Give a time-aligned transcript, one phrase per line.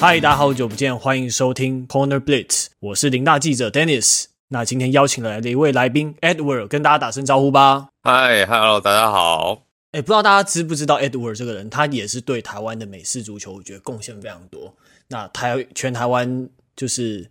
[0.00, 4.24] 嗨，大家好久不见，欢迎收听 Corner Blitz，我是林大记者 Dennis。
[4.48, 7.88] 那今天邀请来的一位来宾 Edward，跟大家打声招呼吧。
[8.02, 9.64] 嗨，Hello，大家好。
[9.92, 14.74] 哎，不知道大家知不知道 Edward 这个人，他也是对台湾的美式足球，我觉得贡献非常多。
[15.08, 17.30] 那台全台湾就是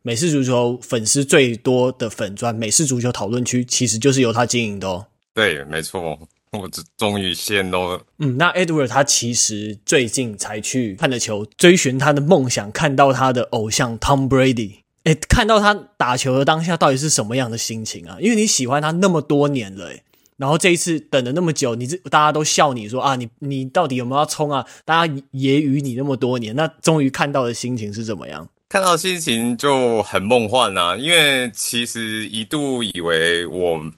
[0.00, 5.06] 美式足球粉丝最多的粉专美式足球讨论区，其实就是由他经营的哦。
[5.34, 6.18] 对，没错。
[6.52, 8.00] 我这终于现了。
[8.18, 14.76] 嗯，那 Edward 他其实最近才去看了球，追寻他的梦想，看到他的偶像 Tom Brady。
[15.04, 18.16] 哎，看到他打球的当下，到底是什么样的心情啊？
[18.20, 20.02] 因为你喜欢他那么多年了，哎，
[20.36, 24.64] 然后这一次等了那么久，你这大家都笑你说啊，你你到底有没有要冲啊？
[24.84, 28.48] 大家揶揄你那么多年，那终于看到的心情是怎么样？
[28.68, 33.92] 看到心情就很梦幻啊，因为其实一度以为我。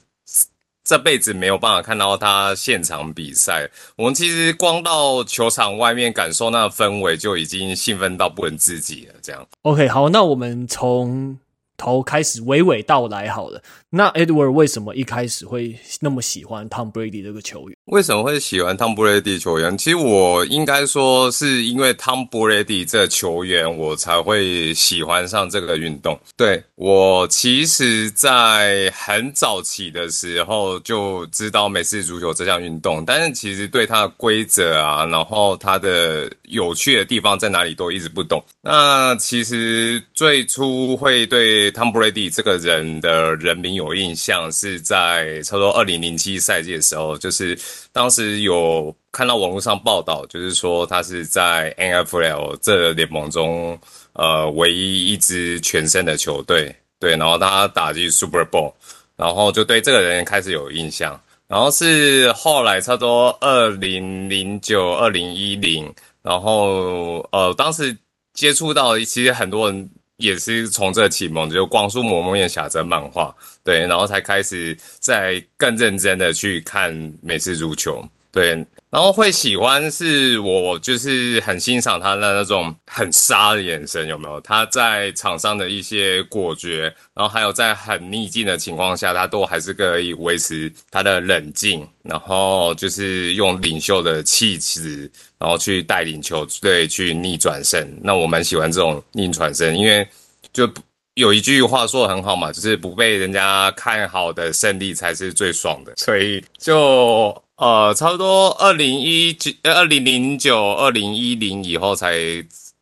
[0.89, 9.15] 这辈子没有办法看到他现场比赛，我们其实光到球场外面感受那个氛围就已经兴奋到不能自己了。
[9.21, 11.39] 这样，OK，好，那我们从
[11.77, 13.63] 头开始娓娓道来好了。
[13.91, 17.77] 那 Edward 为什么一开始会那么喜欢 Tom Brady 这个球员？
[17.87, 19.79] 为什么会喜欢 Tom Brady 球员？
[19.79, 26.21] 其实我应该说是因为 Tom Brady 这个球员，我才会喜欢上这个运动。
[26.37, 38.45] 对，我其实，在很早期的时候就知道美式足球这项运动，但是其实对它的规则啊，然后它的有趣的地方在哪里都一直不懂。
[38.61, 47.59] 那其实最初会对 Tom Brady 这个人的人名有印象，是在差不多二零零七赛季的时候，就是。
[47.91, 53.77] 当时有看到网络上报道，就是说他是在 NFL 这联盟中，
[54.13, 58.73] 呃，唯一一支全胜的球队，对，然后他打进 Super Bowl，
[59.17, 67.97] 然后就对这个人开始有印象，然后是后来差不多二零零九、二零一零，然后呃，当时
[68.33, 73.35] 接触到其实很多人也是从这启蒙，就光速蒙面侠这漫画。
[73.65, 78.07] 对，然后才开始在更认真的去看美式足球。
[78.31, 78.51] 对，
[78.91, 84.39] 然后会喜欢是我就是很欣赏他的那种很杀的眼神，有没有？
[84.43, 97.87] 他在场上的一些果决，然后还有在很逆境的情况下，他都还是可以维持他的冷静，然后就是用领袖的气质，然后去带领球队去逆转胜。
[98.03, 100.07] 那我蛮喜欢这种逆转胜，因为
[100.53, 100.69] 就。
[101.15, 105.93] 有一句话说的很好嘛，就是不被人家看好的胜利才是最爽的。
[105.97, 112.17] 所以就呃，差不多二零一九、二零零九、二零一零以后，才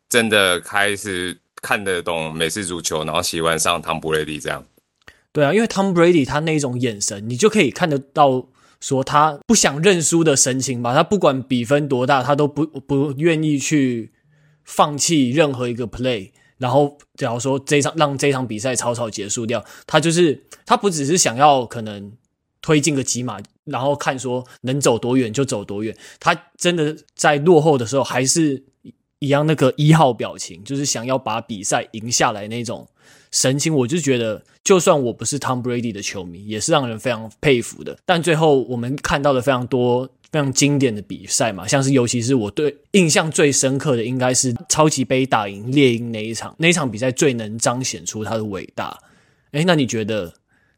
[0.07, 4.63] 真的开始看得懂美式足球，然后喜欢上汤布雷迪这样。
[5.33, 8.45] 对啊，因为汤布雷迪他那种眼神，你就可以看得到，
[8.79, 10.93] 说他不想认输的神情吧。
[10.93, 14.11] 他不管比分多大，他都不不愿意去
[14.63, 16.31] 放弃任何一个 play。
[16.57, 22.11] 然后，假如说这场让这场比赛草草结束掉，他就是他不只是想要可能
[22.61, 25.95] 推进个几码，然后看说能走多远就走多远。
[26.19, 28.63] 他真的在落后的时候还是
[29.19, 32.87] 一样那个一号表情，就是想要把比赛赢下来那种
[33.31, 33.73] 神情。
[33.73, 37.97] 我就觉得，就算我不是 Tom Brady 的球迷，也是让人非常佩服的。
[38.05, 40.09] 但最后我们看到了非常多。
[40.29, 48.99] 非常经典的比赛嘛，像是尤其是我对印象最深刻的，应该是超级杯打赢猎鹰那一场，那一场比赛最能彰显出他的伟大。
[49.51, 50.33] 诶，那你觉得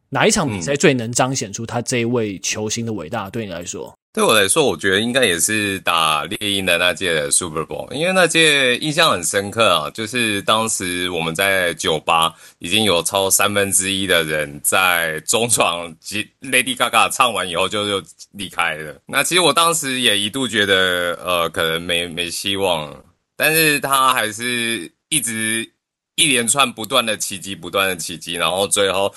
[0.10, 3.28] 哪一场比赛最能彰显出他这一位球星的伟大？
[3.32, 3.92] 对你来说？
[4.12, 9.88] 对我来说，我觉得应该也是打猎鹰的那届的 Super Bowl，因为那届印象很深刻啊。
[9.92, 15.96] 就是当时我们在酒吧已经有超三分之一的人在中场
[16.42, 19.00] ，Lady Gaga 唱完以后就就离开了。
[19.06, 22.92] 那其实我当时也一度觉得，呃，可能没没希望，
[23.38, 25.72] 但是他还是一直
[26.16, 29.14] 一连串不断的奇迹，不断的奇迹，然后最后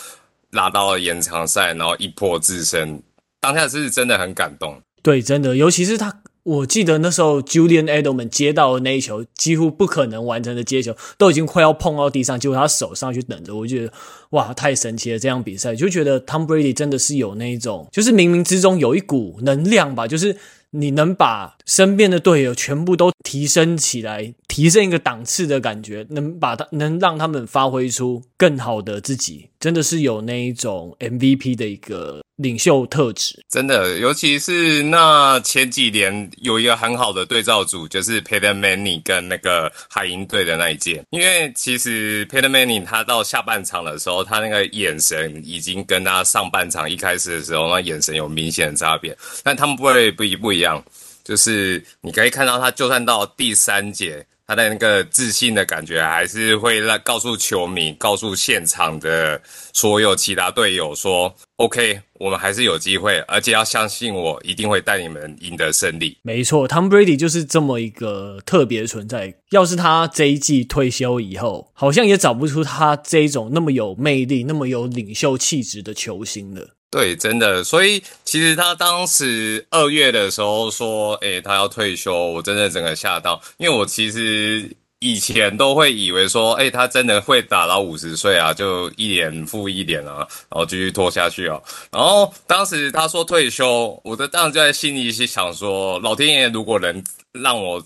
[0.51, 3.03] 拉到了延长赛，然后一破自身。
[3.43, 13.93] 当下是真的很感动，对，真的，尤其是他，我记得那时候 Julian Edelman 接到的那一球，几乎不可能完成的接球，都已经快要碰到地上，结果他手上去等着，我觉得
[14.31, 15.19] 哇，太神奇了！
[15.19, 20.37] 这样比赛就觉得 Tom Brady 真的是有那一种，就是冥冥之中有一股能量吧，就是
[20.75, 32.21] 你能把身边的队友全部都提升起来，提升一个档次的感觉，能把他能让他们发挥出更好的自己，真的是有那一种 MVP 的一个。
[32.37, 41.05] 领袖特质真的，尤其是那前几年有一个很好的对照组，就是 Peter Manning 跟那个海鹰队的那一届。
[41.11, 49.17] 因为其实 Peter Manning 他到下半场的时候，他那个眼神已经跟他上半场一开始的时候那眼神有明显的差别。
[49.45, 50.83] 但他们不会不一不一样，
[51.23, 54.27] 就是你可以看到他，就算到第三节。
[54.45, 59.41] 他的那个自信的感觉，还是会让告诉球迷、告诉现场的
[59.73, 69.33] 所有其他队友说：“OK，我们还是有机会，而且要相信我，一定会带你们赢得胜利。”没错，Tom Brady 就是这么一个特别存在。
[69.53, 76.71] 要是他这一季退休以后，好像也找不出他这种那么有魅力、那么有领袖气质的球星了。
[76.93, 90.19] 对，真的，所以其实他当时二月的时候说，诶，他要退休，我真的整个吓到，因为我其实以前都会以为说，诶，他真的会打到五十岁啊，就一年复一年啊，
[90.51, 91.59] 然后继续拖下去啊。
[91.91, 97.03] 然后当时他说退休，我的当时就在心里是想说，老天爷如果能
[97.33, 97.83] 让我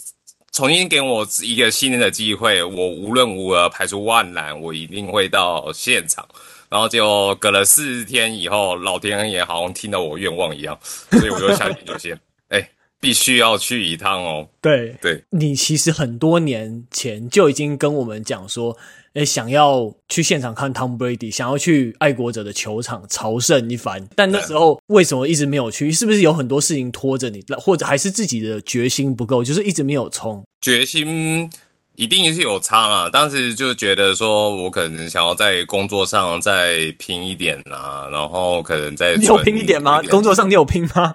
[0.51, 6.27] 重新给我一个新的机会，我无论如何排除万难，我一定会到现场。
[6.69, 10.79] 然后就隔了四天以后，老天爷好像听到我愿望一样，
[11.11, 12.17] 所以我就下定决心，
[12.51, 12.71] 哎，
[13.01, 14.49] 必须要去一趟哦。
[14.61, 18.77] 对对，你其实很多年前就已经跟我们讲说，
[19.15, 24.09] 哎，想要去现场看 Tom Brady，想要去爱国者的球场朝圣一番。
[24.15, 25.91] 但那时候为什么一直没有去？
[25.93, 30.45] 是不是有很多事情拖着你，或者还是自己的决心不够，就是一直没有冲？
[30.61, 31.51] 决心。
[31.97, 40.01] 一定是有差嘛，当时就觉得说，我可能想要在工作上再拼一点啊，然后可能再你有拼一点吗？
[40.11, 41.15] 工作上你有拼吗？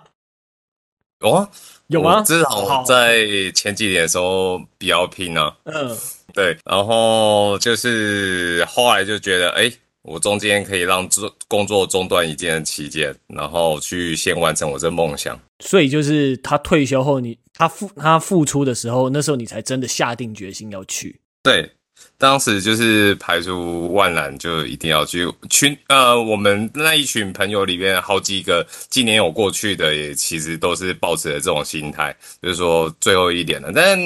[1.19, 1.49] 有啊，
[1.87, 2.21] 有啊？
[2.23, 5.55] 至少在前几年的时候比较拼啊。
[5.65, 5.97] 嗯，
[6.33, 9.71] 对，然后就是后来就觉得，哎。
[10.03, 15.39] 我中间可以让做工作中断一件期间，然后去先完成我这梦想。
[15.59, 21.19] 所以就是他退休后你，你他付他付出的时候，那时候你才真的下定决心要去。
[21.43, 21.69] 对。
[22.17, 25.75] 当时就是排除万难，就一定要去群。
[25.87, 33.71] 呃，我们那一群朋友里面，好几个今年有过去的，也其实都是抱持着这种心态，就是说最后一点了。
[33.73, 33.99] 但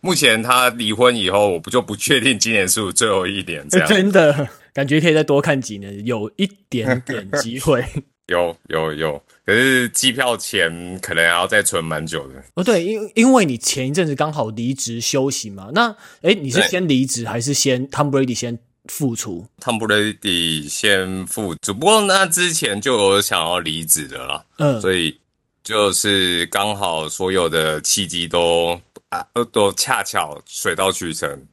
[0.00, 3.88] 目前他离婚以后，我不就不确定今年是不是最后一年这样。
[3.88, 7.84] 真的感觉可以再多看几年，有一点点机会。
[8.28, 12.62] 有有有，可是机票钱可能还要再存蛮久的哦。
[12.62, 24.44] 对，因因为你前一阵子刚好离职休息嘛，那诶你是先离职还是先 Tom Brady 先复出？Tom Brady 先复出，不过那之前就有想要离职的啦。
[24.58, 25.18] 嗯，所以
[25.64, 28.78] 就是刚好所有的契机都
[29.08, 31.46] 啊都恰巧水到渠成。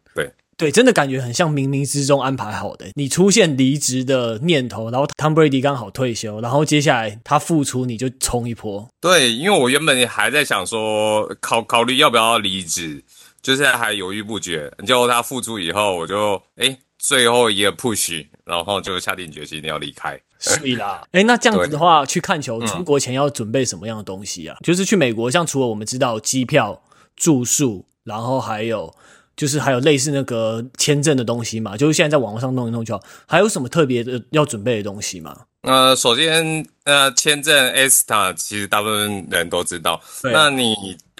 [0.58, 2.86] 对，真的感觉很像冥冥之中安排好的。
[2.94, 8.88] 你出现离职的念头，然后 Tom Brady 刚好退休，然后接下来他复出，你就冲一波。
[9.02, 13.04] 对，因为我原本还在想说考考虑要不要离职，
[13.42, 14.72] 就是还犹豫不决。
[14.88, 20.18] 结果他复出以后，我就哎最后一个 push，然后就下定决心要离开。
[20.40, 24.56] 所以啦，哎，那这样子的话，去看球出国前要准备什么样的东西啊？
[24.62, 26.82] 嗯、就是去美国，像除了我们知道机票、
[27.18, 28.96] 住宿，然后还有。
[29.36, 33.04] 就是还有类似那个签证的东西嘛，就是现在在网络上弄一弄就好。
[33.28, 35.36] 还有什么特别的要准备的东西吗？
[35.64, 40.00] 呃，首先，呃，签证 ESTA 其实大部分人都知道。
[40.24, 40.74] 那你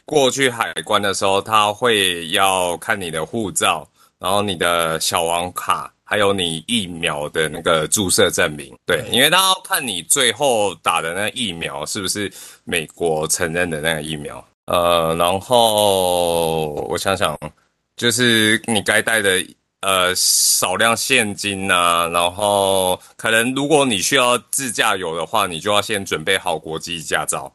[0.06, 3.86] 过去海关的时候，他会要看你的护照，
[4.20, 8.74] 然后你的小王卡，还有你疫苗的那个注射证明。
[8.86, 12.32] 对，对因为他要看你最后打的那个疫苗是不是
[12.64, 14.42] 美国承认的那个疫苗。
[14.68, 17.38] 呃，然后我想想。
[17.98, 19.46] 就是你该带的
[19.82, 27.54] 呃少量现金呐、啊，然后可能如果你需要自驾游的话，你就要先准备好国际驾照。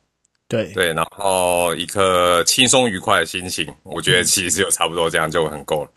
[0.49, 5.90] 对对，然后一颗轻松愉快的心情，我觉得其实就差不多这样就很够了。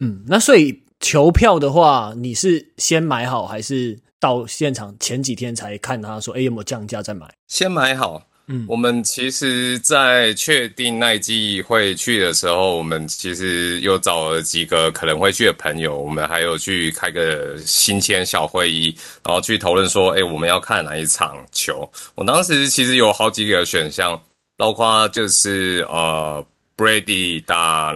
[0.00, 7.28] 嗯，那所以球票的话，你是先买好，还是到现场前几天才看他说，哎，有没有降价再买？
[7.48, 8.22] 先买好。
[8.50, 21.86] 嗯，我们其实，在确定那一季会去的时候，我们其实又找了几个可能会去的朋友，我们还有去开个新签小会议，然后去讨论说，哎，我们要看哪一场球。
[22.14, 24.18] 我当时其实有好几个选项，
[24.56, 26.42] 包括就是呃
[26.74, 27.94] ，Brady 打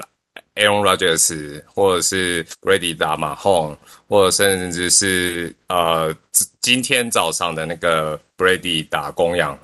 [0.57, 3.75] Aaron Rodgers，或者是 Brady 打马洪，
[4.07, 6.15] 或者甚至是呃，
[6.61, 9.59] 今天早上的那个 Brady 打公羊。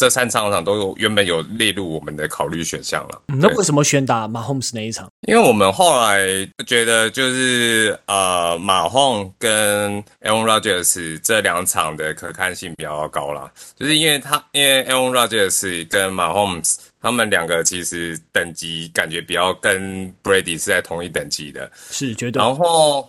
[0.00, 3.20] 这三场场都有原本有列入我们的考虑选项了。
[3.26, 5.06] 那为什么选打马 Homes 那一场？
[5.28, 6.26] 因为我们后来
[6.66, 13.52] 觉得，就是呃，马洪跟 Aaron Rodgers 这两场的可看性比较高啦。
[13.76, 22.42] 就是因为他，因为 Aaron Rodgers 跟马洪斯他们两个其实等级感觉比较跟 Brady 是在同一等级的，是绝对。
[22.42, 23.06] 然后，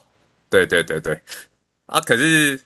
[0.49, 1.17] 对对对对，
[1.85, 2.59] 啊，可是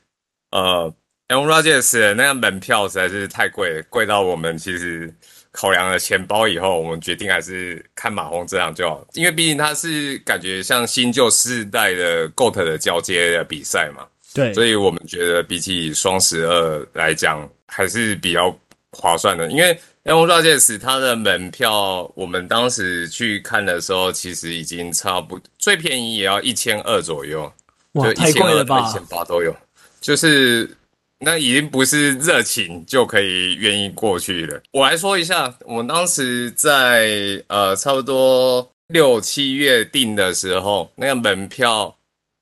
[0.50, 0.91] 呃。
[1.27, 5.12] Aaron Rodgers 那个门票实在是太贵了，贵到我们其实
[5.51, 14.05] 考量了钱包以后，我们决定还是看马轰这样就好，因为毕竟它是感觉像新旧世代的 GOAT 的交接的比赛嘛。
[14.36, 18.55] 对，所以我们觉得比起双十二来讲，还是比较
[18.91, 19.50] 划算的。
[19.50, 27.51] 因为 M Races 它的门票，我们当时去看的时候，其实已经差不多最便宜也要一千二左右，
[27.94, 28.88] 哇，太贵了吧？
[28.88, 29.55] 一千八都有，
[30.00, 30.70] 就是。
[31.19, 34.62] 那已经不是热情就可以愿意过去了。
[34.72, 41.95] 我来说一下，我当时在呃差不多六七月订的时候，那个门票，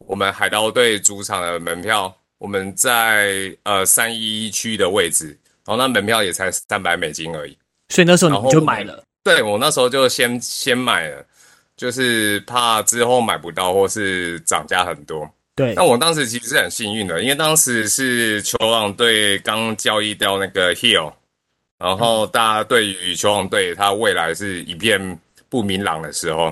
[0.08, 5.28] 我们海盗队主场的门票，我们在呃三一一区的位置，
[5.66, 7.58] 然后那门票也才三百美金而已。
[7.90, 9.04] 所以那时候你就买了？
[9.24, 11.24] 对，我那时候就先先买了，
[11.78, 15.30] 就是怕之后买不到或是涨价很多。
[15.56, 21.14] 对，那我当时其实是很幸运的，因为当时是球王队刚交易掉那个 Hill，
[21.78, 25.20] 然后大家对于球王队他未来是一片
[25.50, 26.52] 不明朗的时候，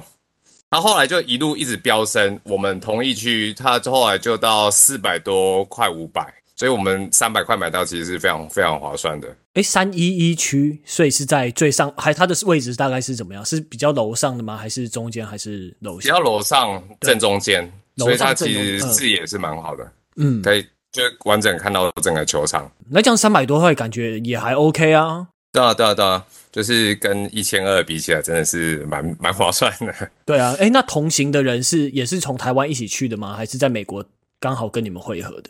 [0.69, 9.27] 他后来就一路一直飙升，我们同一区他后来就到四百多块五百，所以我们三百块买到其实是非常非常划算的。
[9.55, 13.43] 诶，三一一区，所以是在最上，还它的位置大概是怎么样？
[13.43, 14.55] 是比较楼上的吗？
[14.55, 15.25] 还是中间？
[15.25, 16.03] 还是楼下？
[16.03, 17.69] 比较楼上正中间。
[17.97, 22.71] 所以他其实视野是蛮好的，嗯，可以就完整看到整个球场。
[22.89, 25.27] 那这样三百多块感觉也还 OK 啊。
[25.53, 29.93] 对啊，对啊，对啊，就是跟一千二比起来，真的是蛮 蛮划算的。
[30.25, 33.35] 对啊，哎，那同行的人是也是从台湾一起去的吗？
[33.35, 34.03] 还是在美国
[34.39, 35.49] 刚好跟你们会合的？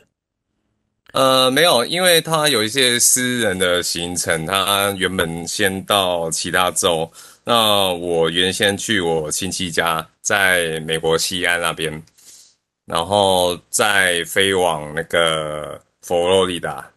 [1.14, 7.12] 呃，没有，因为他有一些私人的行程，他原本先到其他州。
[7.44, 12.02] 那我原先去我亲戚家，在美国西安那边。
[12.86, 16.92] 然后再飞往那个佛罗里达，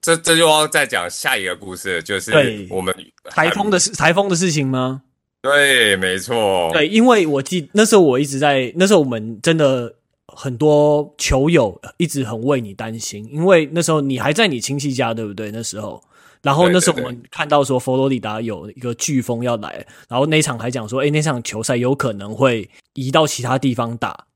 [0.00, 2.94] 这这就要再讲下一个故事，就是我们
[3.24, 5.02] 台风的事，台风的事情吗？
[5.42, 6.70] 对，没错。
[6.72, 9.94] 对，因为我记那时候我一直在，那时候我们真的
[10.26, 15.50] 很多球友一直很为你担心，因为那时候你还在你亲戚家，对不对？
[15.50, 16.02] 那时候，
[16.42, 24.26] 然后那时候我们看到说佛罗里达有一个飓风要来，然后那场还讲说，哎，那场球赛有可能会移到其他地方打。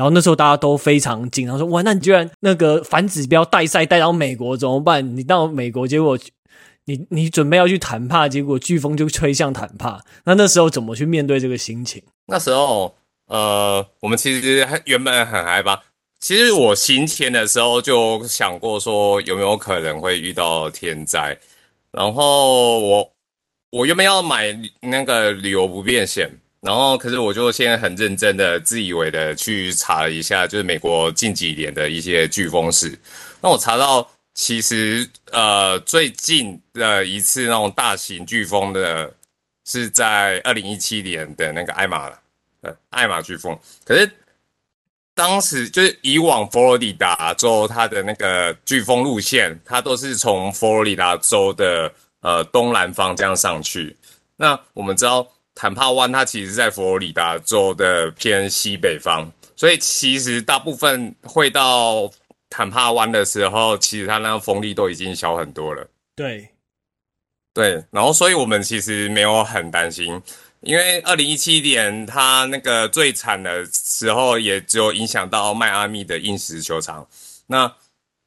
[0.00, 5.14] 然后那时候大家都非常紧张，说：“哇，那你居然那个反指标带赛带到美国怎么办？
[5.14, 6.18] 你到美国，结果
[6.86, 10.02] 你你准备要去坦帕，结果飓风就吹向坦帕。
[10.24, 12.02] 那那时候怎么去面对这个心情？
[12.28, 12.94] 那时候，
[13.26, 15.78] 呃，我们其实原本很害怕。
[16.18, 21.38] 其实我行前的时候就想过，说有没有可能会遇到天灾。
[21.92, 23.12] 然后我
[23.70, 26.30] 我原本要买那个旅游不便险。”
[26.62, 32.98] 然后，可是我就现在很认真的、自以为的去查了一下，就是美国近几年的一些飓风史。
[33.40, 39.10] 那我查到，其实呃最近的一次那种大型飓风的，
[39.64, 42.12] 是在二零一七年的那个艾玛，
[42.60, 43.58] 呃艾玛飓风。
[43.82, 44.10] 可是
[45.14, 51.90] 当时就是以往佛罗里达州它的那个飓风路线，它都是从佛罗里达州的
[52.20, 53.96] 呃东南方这样上去。
[54.36, 55.26] 那我们知道。
[55.54, 62.10] 坦帕湾它其实是在佛罗里达州的偏西北方，所以其实大部分会到
[62.48, 65.86] 坦帕湾的时候，其实它那个风力都已经小很多了。
[66.16, 66.48] 对，
[67.52, 70.20] 对，然后所以我们其实没有很担心，
[70.60, 77.06] 因为二零一七年它那个最惨的时候，也只有影响到迈阿密的硬石球场。
[77.46, 77.70] 那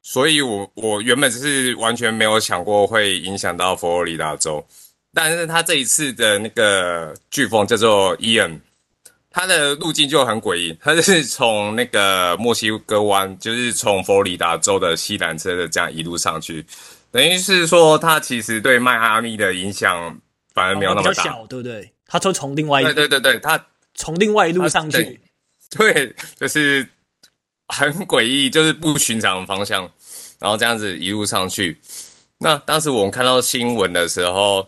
[0.02, 4.66] 所以我我原本是完全没有想过会影响到佛罗里达州。
[5.16, 8.60] 但是他这一次的那个飓风叫做伊恩，
[9.30, 16.66] 它的路径就很诡异，它是从那个墨西哥湾，就是从佛罗里达州的西南侧的这样一路上去，
[17.12, 20.20] 等于是说它其实对迈阿密的影响
[20.56, 21.94] 反而没有那么大，小，对不对？
[22.08, 25.22] 它从从另外一，对对对对，它从另外一路上去，
[25.78, 26.88] 对，就是
[27.68, 29.84] 很诡异，就是不寻常的方向，
[30.40, 31.78] 然后这样子一路上去。
[32.40, 34.68] 那当时我们看到新闻的时候。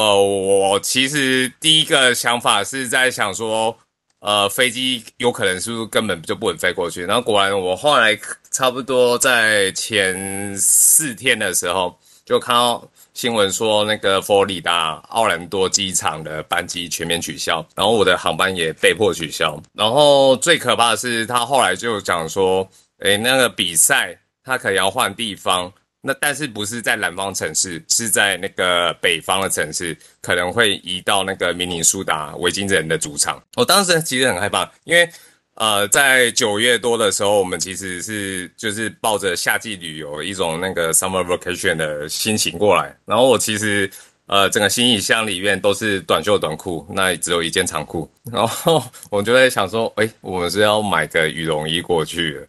[0.00, 3.76] 呃，我其实第一个想法是在想说，
[4.20, 7.04] 呃，飞机有可能是不是根本就不能飞过去？
[7.04, 8.18] 然后果然，我后来
[8.50, 19.62] 差不多在前四天的时候，就看到新闻说，那个佛罗里达奥兰多机场的班机全面取消，然后我的航班也被迫取消。
[19.74, 22.66] 然后最可怕的是，他后来就讲说，
[23.00, 25.70] 诶，那个比赛他可能要换地方。
[26.02, 33.42] 那但是不是在南方城市，是在那个北方的城市，可能会移到那个明尼苏达维京人的主场。
[33.56, 35.08] 我当时其实很害怕，因为
[35.54, 42.96] 呃，在九月多的时候，我们其实是就是抱着夏季旅游一种那个 summer vacation 的心情过来。
[43.04, 43.90] 然后我其实
[44.24, 48.10] 呃，整个行李箱里面都是短袖短裤，那只有一件长裤。
[48.32, 52.40] 然后我就在想说，哎，我们是要买个羽绒衣过去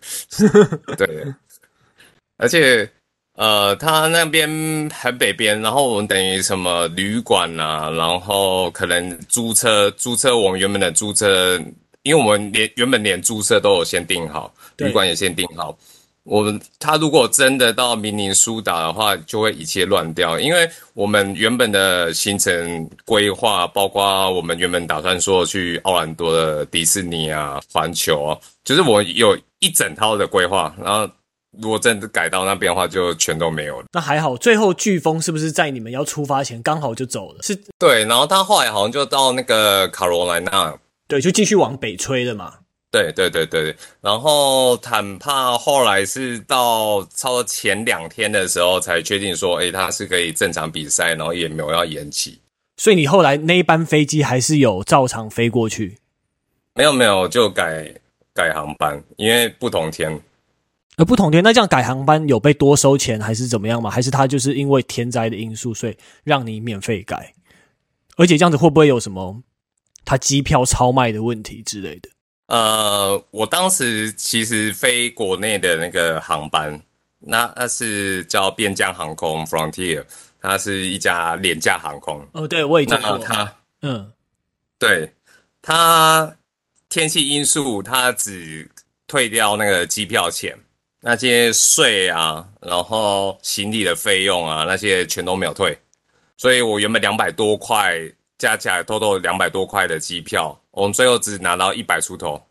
[0.88, 0.96] 的。
[0.96, 1.25] 对，
[2.38, 2.89] 而且
[3.36, 4.48] 呃，他那边
[4.94, 11.60] 很北边，然后我们等于什么旅馆啊，然后可能租车，租车我们原本的租车，
[12.04, 15.76] 因为我们连原本连租车都有先订好，旅馆也先订好。
[16.24, 31.10] 我们他如果真的到明尼苏达的话，就会一切乱掉，因为我们原本的行程规划，包括我们原本打算说去奥兰多的迪士尼啊、环球啊，就是我有一整套的规划，然后
[31.60, 33.88] 如果真的改到那边的话，就全都没有了。
[33.91, 37.43] 那还好，最后飓风是不是在你们要出发前刚好就走了？
[37.43, 40.74] 是，对，然后他后来好像就到那个卡罗来纳，
[41.08, 42.53] 对，就继续往北吹了嘛。
[42.89, 52.39] 对对对对，然后坦帕后来是到差不多前两天的时候才确定说，诶，他是可以正常比赛，然后也没有要延期。
[52.77, 56.00] 所以你后来那一班飞机还是有照常飞过去？
[56.75, 57.93] 没有没有，就改
[58.34, 60.20] 改航班，因为不同天。
[61.01, 63.89] 呃，不同天，那这样改航班有被多收钱还是怎么样吗？
[63.89, 67.34] 还是他就是因为天灾的因素，所以让你免费改？
[68.17, 69.41] 而且这样子会不会有什么
[70.05, 72.10] 他机票超卖的问题之类的？
[72.50, 76.79] 呃，我当时其实飞国内的那个航班，
[77.17, 80.05] 那那是叫边疆航空 Frontier，
[80.39, 82.24] 它是一家廉价航空。
[82.34, 84.13] 哦，对，我也知道它，嗯，
[84.77, 85.12] 对，
[85.63, 86.31] 它
[86.89, 88.70] 天气因素，它只
[89.08, 90.55] 退掉那个机票钱，
[91.01, 95.77] 那些税啊，然后行李的费用啊，那些全都没有退，
[96.38, 98.00] 所以我原本两百多块。
[98.38, 102.43] 加起来，偷偷两百多块的机票，我们最后只拿到一百出头，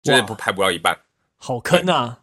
[0.00, 0.96] 就是不还不到一半，
[1.36, 2.16] 好坑啊！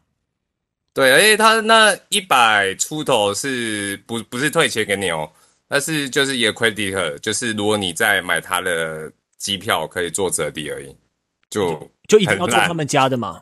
[0.93, 5.29] 对，而且他那一百出头是不不是退钱给你哦，
[5.67, 10.95] 但是就是一个 credit，就是如果你再买他的机票，可以做折抵而已，
[11.49, 13.41] 就就一定要做他们家的嘛？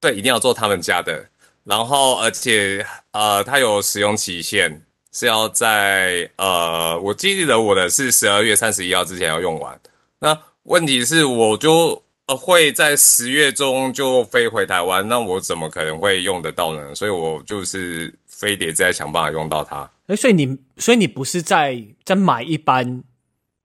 [0.00, 1.22] 对，一定要做他们家的，
[1.64, 4.82] 然后而且呃，它有使用期限。
[5.14, 9.78] 是要在呃，我记得我的是十二月三十一号之前要用完。
[10.18, 16.94] 那问题是，我就呃会在十月中就飞回台湾，那我怎么可能会用得到呢？
[16.94, 19.86] 所以我就是非得再想办法用到它。
[20.06, 23.04] 哎，所以你所以你不是在在买一班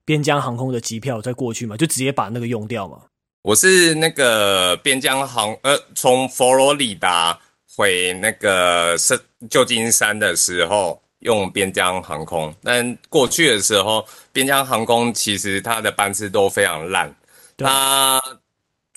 [0.04, 1.78] 边疆航空的机票再过去吗？
[1.78, 3.04] 就直接把那个用掉吗？
[3.44, 7.40] 我是那个边疆航呃，从佛罗里达
[7.78, 11.02] 回那个是旧金山的时候。
[11.22, 17.13] 用边疆航空，但过去的时候，边疆航空其实它的班次都非常烂。
[17.58, 18.22] 它，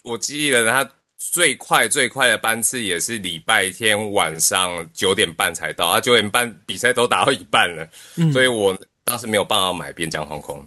[0.02, 10.62] 我记得它最快最快的班次也是礼拜天晚上九点半才到，啊，九点半比赛都打到一半了，嗯，所以我当时没有办法买边疆航空。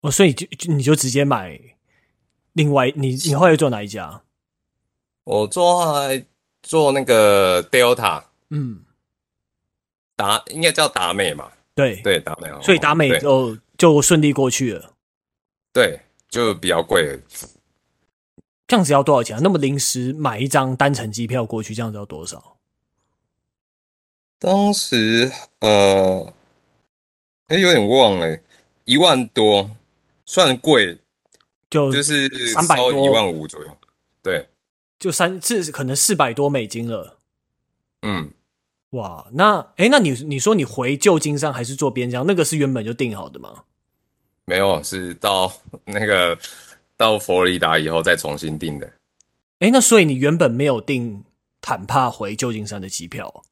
[0.00, 1.60] 哦，所以就你就直接买
[2.54, 4.22] 另外，你你后来做哪一家？
[5.24, 6.08] 我做
[6.62, 8.84] 做那个 Delta，嗯。
[10.16, 11.50] 达应该叫达美嘛？
[11.74, 14.92] 对对，达美，所以达美就就顺利过去了。
[15.72, 17.18] 对，就比较贵。
[18.66, 19.40] 这样子要多少钱啊？
[19.42, 22.58] 那么临时买一张单程机票过去，这样子要多少？
[24.38, 26.34] 当时呃，
[27.46, 28.38] 哎，有点忘了，
[28.84, 29.70] 一万多，
[30.26, 30.98] 算贵，
[31.70, 33.76] 就就是三百多，一万五左右。
[34.22, 34.46] 对，
[35.00, 37.18] 就三是可能四百多美金了。
[38.02, 38.30] 嗯。
[38.90, 42.26] 哇，那哎，那你你说你回旧金山还是坐边疆？
[42.26, 43.62] 那个是原本就定好的吗？
[44.46, 45.52] 没有，是到
[45.84, 46.36] 那个
[46.96, 48.92] 到佛罗里达以后再重新订的。
[49.60, 51.22] 哎，那所以你原本没有订
[51.60, 53.44] 坦帕回旧金山的机票？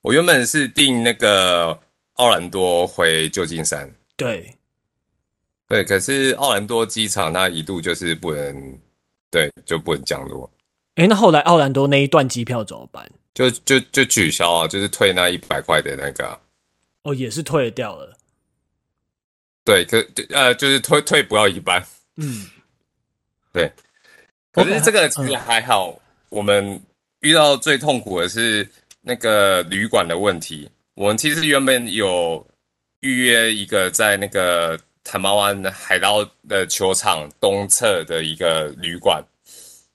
[0.00, 1.76] 我原本是订那个
[2.12, 3.92] 奥兰多回旧金山。
[4.14, 4.54] 对，
[5.66, 8.78] 对，可是奥兰多机场它一度就是不能，
[9.30, 10.50] 对，就不能降落。
[10.96, 13.10] 哎，那后来奥兰多那一段机票怎么办？
[13.32, 16.38] 就就就取消啊，就是退那一百块的那个、啊，
[17.04, 18.16] 哦，也是退掉了。
[19.64, 21.84] 对，可呃，就是退退不要一半。
[22.16, 22.50] 嗯，
[23.52, 23.70] 对。
[24.52, 26.82] 可是这个其实还好，嗯、我们
[27.20, 28.68] 遇到最痛苦的是
[29.00, 30.68] 那个旅馆的问题。
[30.94, 32.44] 我们其实原本有
[32.98, 39.22] 预约一个在那个坦帕湾海盗的球场东侧的一个旅馆，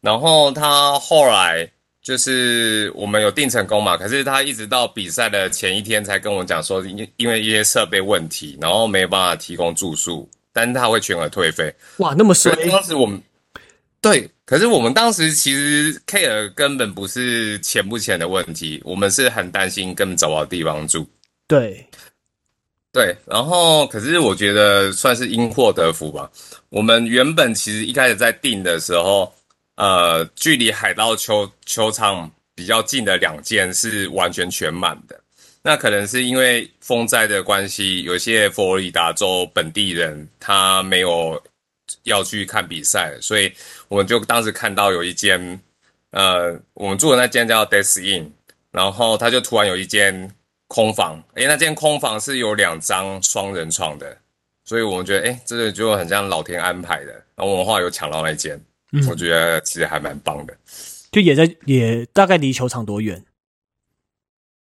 [0.02, 1.70] 然后他后来。
[2.06, 11.74] 就是我们有订成功嘛，可是他一直到比赛的前一天才跟我讲说，因因为一些设备问题，然后没有办法提供住宿，但是他会全额退费。
[11.98, 12.54] 哇，那么衰！
[12.70, 13.20] 当时我们
[14.00, 21.10] 对，可是我们当时其实 care 根本不是钱不钱的问题，我们是很担心根本找不到地方住。
[21.48, 21.84] 对，
[22.96, 26.32] 对，然后可是我觉得算是因祸得福吧。
[26.70, 29.30] 我们原本其实一开始在订的时候，
[29.76, 35.20] 呃，距离海盗球球场比较近的两间是完全全满的。
[35.62, 41.44] 那可能是因为风灾的关系，有些佛罗里达州本地人他没有
[42.04, 43.52] 要去看比赛，所以
[43.90, 45.60] 我们就当时看到有一间，
[46.12, 48.30] 呃，我们住的那间叫 Death Inn，
[48.72, 50.32] 然后他就突然有一间
[50.68, 54.18] 空房，诶，那间空房是有两张双人床的，
[54.64, 58.60] 所以我们觉得，诶，这个就很像老天安排的，然后我们后来有抢到那间，
[58.92, 60.58] 嗯，我觉得其实还蛮棒的，
[61.12, 63.24] 就也在也大概离球场多远？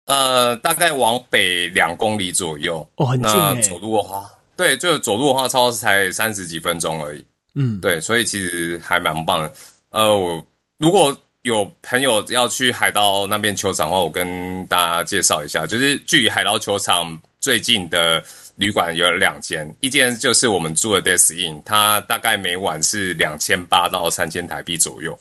[0.06, 3.62] 呃，大概往北两公里左右哦，很近诶。
[3.62, 7.24] 走路的话，对，就走路的话，差不多才三十几分钟而已。
[7.54, 9.52] 嗯，对，所以其实还蛮棒的。
[9.90, 10.44] 呃，我
[10.78, 18.24] 如果有朋友要去海盗那边球场的话，我跟大家介绍一下，就是距离海盗球场最近的
[18.56, 25.18] 旅馆有两间，一间就是我们住的 Des Inn，它大概每晚是两千八到三千台币左右。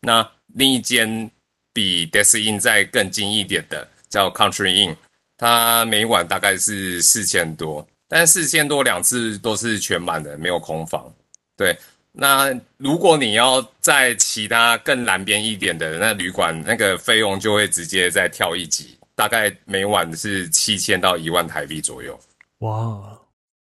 [0.00, 1.30] 那另一间
[1.72, 3.86] 比 Des Inn 再更近一点的。
[4.10, 4.96] 叫 Country Inn，
[5.36, 11.12] 它每晚大概是四千多，但四千多两次都是全满的，没有空房。
[11.58, 11.76] 对，
[12.20, 22.18] 那如果你要在其他更南边一点的那旅馆，那个费用就会直接再跳一级，大概每晚是七千到一万台币左右。
[22.58, 23.16] 哇，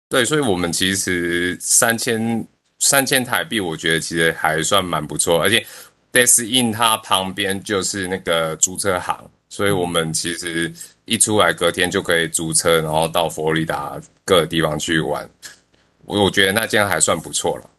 [0.08, 2.46] 对，所以我们其实三千
[2.78, 5.66] 三千台币，我觉得其实还算蛮不错，而且
[6.11, 9.30] Death Inn 它旁边就是那个租车行。
[9.50, 10.72] 所以我们其实
[11.04, 15.28] 一出来，隔天就可以租车，然后到佛罗里达各个地方去玩。
[16.06, 17.70] 我我觉得那这样还算不错了。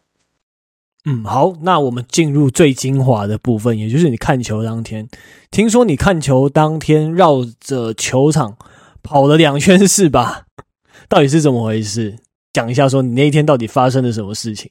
[1.06, 5.08] 嗯，好，那我们进入最精华的部分，也就是你看球当天。
[5.50, 8.58] 听说你看球当天绕着球场
[9.02, 10.46] 跑了两圈，是吧？
[11.08, 12.18] 到底是怎么回事？
[12.54, 14.70] 讲一下，说你那一天到底发生了什么事情？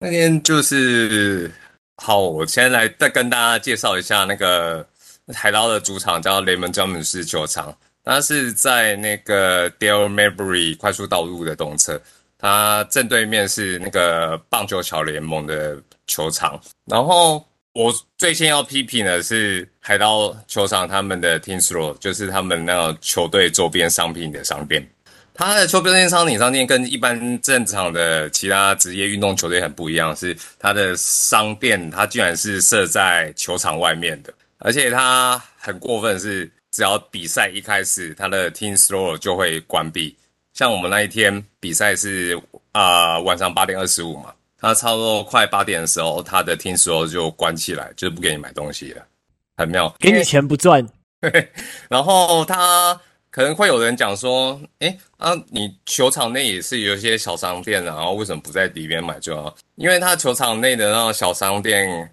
[0.00, 1.50] 那天就是，
[1.96, 4.86] 好，我先来再跟大家介绍一下那个。
[5.32, 11.98] 海盗的主场叫雷蒙詹姆斯球场，它是在那个 Dale Mabry 快速道路的东侧，
[12.42, 16.60] 它正对面是那个棒球桥联盟的球场。
[16.84, 24.86] 然后我最先要批评的是海盗球场他们的 Team Store，就是他们那个球队周边商品的商店。
[25.32, 34.34] 它的球边商品商店跟一般正常的其他职业运动球队很不一样，是它的商店它居然是设在球场外面的。
[34.58, 40.14] 而且他很过分，是只要比赛一开始，他的 team store 就会关闭。
[40.54, 42.40] 像我们那一天比赛是
[42.72, 49.02] 啊、呃、晚上八点二十五嘛，他差不多快八点的时候，他的 team store 就关起来，就是不给你买东西了，
[49.56, 50.86] 很妙，给你钱不赚。
[51.88, 59.54] 然后他可能会有人讲说，哎啊，你球场内也是有一些小商店，然后为什么不在里面买就好？
[59.76, 62.12] 因为他球场内的那种小商店。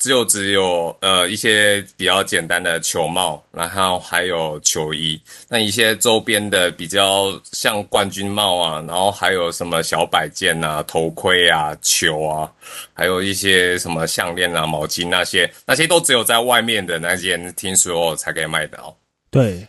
[0.00, 12.50] 只有只有呃一些比较简单的球帽，然后还有球衣，那一些周边的比较像冠军帽啊，然后还有什么小摆件啊、头盔啊、球啊，
[12.94, 18.96] 还有一些什么项链啊、毛巾那些，那些都只有在外面的那间听说才可以卖到。
[19.30, 19.68] 对，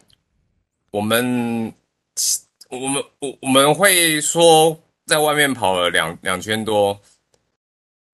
[0.91, 1.73] 我们
[2.69, 6.97] 我们我我们会说在外面跑了两两圈多。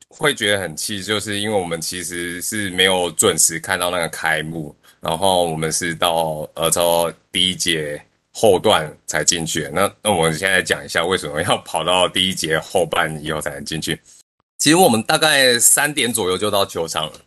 [0.09, 9.69] 会觉得很气，就是因为我们其实是没有准时看到那个开幕，然后我们是到呃到第一节后段才进去。
[9.73, 13.99] 那那我们现在讲一下为什么要跑到第一节后半以后才能进去。
[14.57, 17.19] 其实我们大概三点左右就到球场了，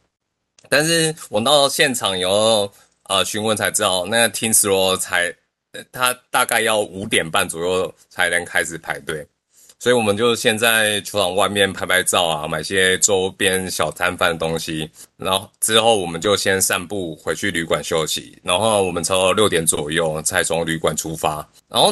[0.68, 2.72] 但是我到现场以后
[3.04, 5.32] 呃询问才知道，那个 Team Store 才
[5.92, 9.26] 他大概要五点半左右才能开始排队。
[9.80, 21.90] 所以我们就先在球场外面拍拍照啊，买些周边小摊贩的东西，然后之后我们就先散步回去旅馆休息，然后我们差不多六点左右才从旅馆出发，然后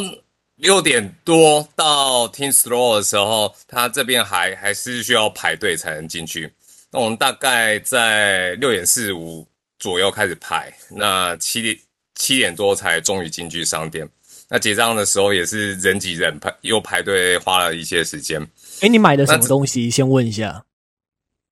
[0.57, 6.53] 六点多到 Team Store 的时候，他这边还还是需要排队才能进去。
[6.91, 9.47] 那我们大概在六点四十五
[9.79, 11.79] 左右开始排，那七点
[12.17, 14.07] 七点多才终于进去商店。
[14.51, 18.41] 那结账的时候也是人挤人排，又排队花了一些时间。
[18.43, 19.91] 哎、欸，你买的什么东西？
[19.91, 20.65] 先问一下。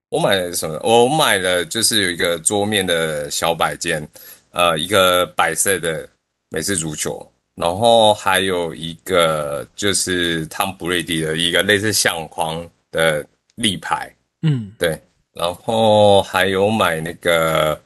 [0.08, 0.80] 我买的什么？
[0.82, 4.08] 我买的就是有一个桌面的小摆件，
[4.50, 6.08] 呃，一个白色的
[6.48, 13.22] 美式足球，然后还有一个就是 Tom Brady 的一个类似相框的
[13.56, 14.10] 立牌。
[14.40, 14.98] 嗯，对。
[15.34, 17.78] 然后还有买那个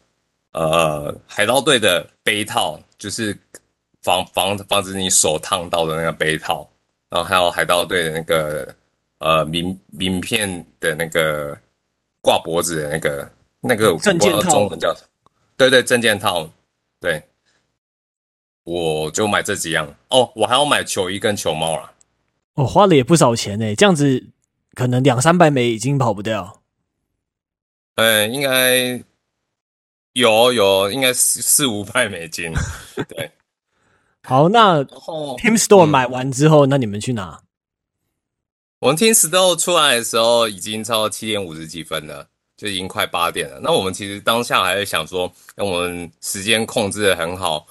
[0.53, 3.37] 呃海盗队的杯套，就是。
[4.03, 6.69] 防防防止你手烫到的那个杯套，
[7.09, 8.75] 然后还有海盗队的那个
[9.19, 11.59] 呃名名片的那个
[12.21, 15.09] 挂脖子的那个那个证件套，中文叫什么？
[15.57, 16.49] 对对，证件套，
[17.01, 17.23] 对，
[18.65, 21.93] 我就买这几样哦，我还要买球衣跟球帽啦。
[22.55, 24.27] 哦，花了也不少钱呢，这样子
[24.75, 26.63] 可能两三百美已经跑不掉。
[27.97, 29.03] 嗯，应该
[30.15, 32.53] 有有，应该四四五百美金。
[33.09, 33.31] 对，
[34.23, 37.41] 好，那 Team Store 买完之后，嗯、那你们去哪？
[38.81, 43.61] 我们 Team Store 出来的时候已经超过七点五十几分了，就已经快八点了。
[43.63, 47.67] 那我们其实当下还是想说，我们时间控制的很好，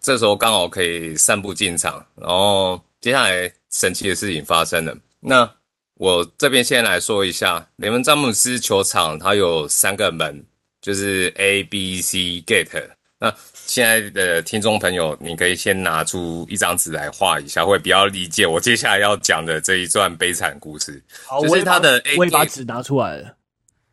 [0.00, 2.04] 这时候刚好可以散步进场。
[2.14, 5.50] 然后接下来神奇的事情发生了，那。
[5.96, 10.44] 我这边先来说一下，雷文詹姆斯球场它有三个门，
[10.82, 12.93] 就是 A、B、C gate。
[13.18, 21.02] 那现在的听众朋友，你可以先拿出一张纸来画一下，会比较理解我接下来要讲的这一段悲惨故事。
[21.24, 23.36] 好，就是他的 A，我也把纸拿出来了。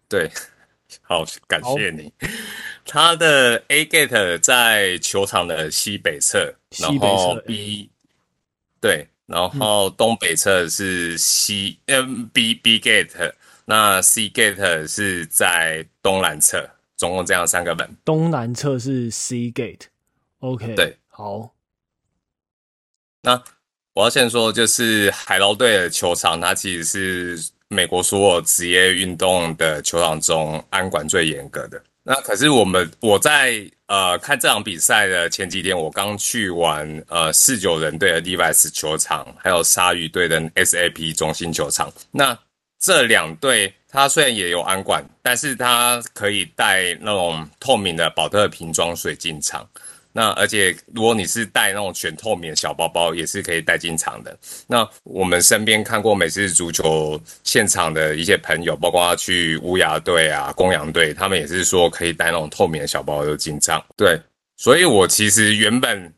[0.09, 0.29] 对，
[1.03, 2.11] 好，感谢你。
[2.85, 7.89] 他的 A gate 在球场的西北侧，然后 B，
[8.79, 9.07] 对。
[9.27, 13.31] 然后东北侧是 C，嗯，B B gate，
[13.63, 16.69] 那 C gate 是在东南侧，
[17.01, 17.97] 总共这样三个门。
[18.05, 21.51] 东南侧是 C gate，OK，对，好。
[23.23, 23.43] 那
[23.93, 26.83] 我要先说，就是海盗队的球场，它其实
[27.35, 31.81] 是美国所有职业运动的球场中安管最严格的。
[32.03, 41.91] 那可是我们我在呃看这场比赛的前几天，我刚去完呃四九人队的 Levi's 球场，还有鲨鱼队的 SAP 中心球场。
[42.11, 42.37] 那
[42.81, 49.65] 这两队，它虽然也有安管，但是它可以带那种透明的宝特瓶装水进场。
[50.13, 54.37] 那而且，如果你是带那种全透明的小包包，也是可以带进场的。
[54.67, 63.81] 那我们身边看过美式足球现场的一些朋友，包括去乌鸦队啊、公羊队，他们也是说可以带那种透明的小包包进场。
[63.95, 64.19] 对，
[64.57, 66.13] 所以我其实原本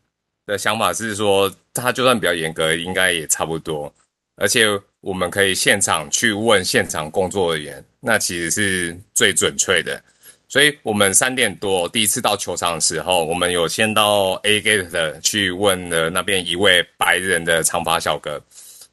[0.47, 3.93] 的想法是说，它就算比较严格，应该也差不多。
[4.37, 4.65] 而且
[5.03, 10.01] 我们可以现场去问现场工作人员，那其实是最准确的。
[10.47, 18.41] 所以我们三点多第一次到球场的时候，我们有先到 A gate 的去问了那边一位白人的长发小哥，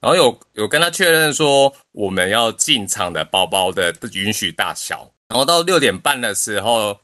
[0.01, 5.09] 然后有有跟他确认说我们要进场的包包的允许大小。
[5.29, 6.99] 然后到六点半的时候，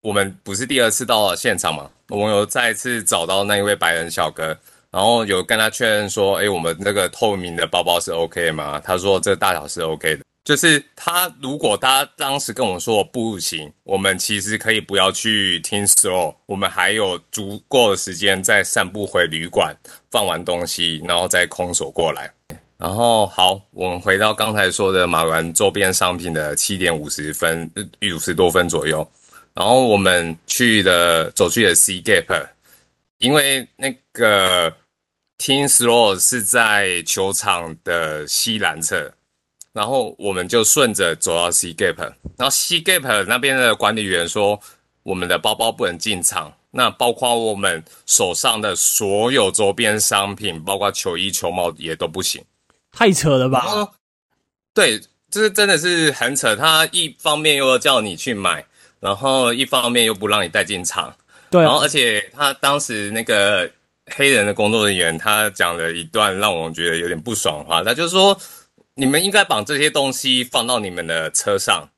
[0.00, 4.58] 我们不是第二次到了现场嘛，我们有再次找到那一位白人小哥，
[4.92, 8.80] 然后有跟他确认说，哎，我们那个透明的包包是 OK 吗？
[8.84, 10.22] 他说这大小是 OK 的。
[10.44, 19.72] 就是他，如果他当时跟我们说不行，我们其实可以不要去听 Store，我们还有足够的时间再散步回旅馆，
[20.10, 22.28] 放完东西，然后再空手过来。
[22.76, 27.70] 然后好，我们回到刚才说的买完周边商品的七点五十分，
[28.12, 29.08] 五十多分左右，
[29.54, 32.44] 然后我们去的走去的 C Gap，
[33.18, 34.74] 因为那个
[35.42, 39.12] Team Store 是在球场的西南侧。
[39.72, 41.96] 然后我们就顺着走到 C Gap，
[42.36, 44.60] 然后 C Gap 那边的管理员说，
[45.02, 52.44] 我们的包包不能进场，那包括我们手上的所有周边商品，包括球衣、球帽也都不行。
[52.92, 53.64] 太扯了吧？
[54.72, 56.54] 对，这是真的是很扯。
[56.54, 58.64] 他一方面又要叫你去买，
[59.00, 61.12] 然后一方面又不让你带进场。
[61.50, 63.68] 对啊，然后而且他当时那个
[64.16, 68.38] 黑人的工作人员，他讲了一段让我觉得有点不爽的话，他就是说。
[68.94, 71.88] 你们应该把这些东西放到你们的车上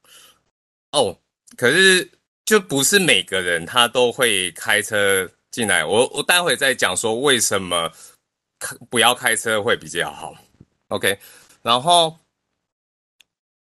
[0.92, 1.18] 哦。
[1.56, 2.08] 可是
[2.44, 5.84] 就不是每个人他都会开车进来。
[5.84, 7.90] 我我待会再讲说为什么
[8.88, 10.36] 不要开车会比较好。
[10.86, 11.18] OK，
[11.62, 12.16] 然后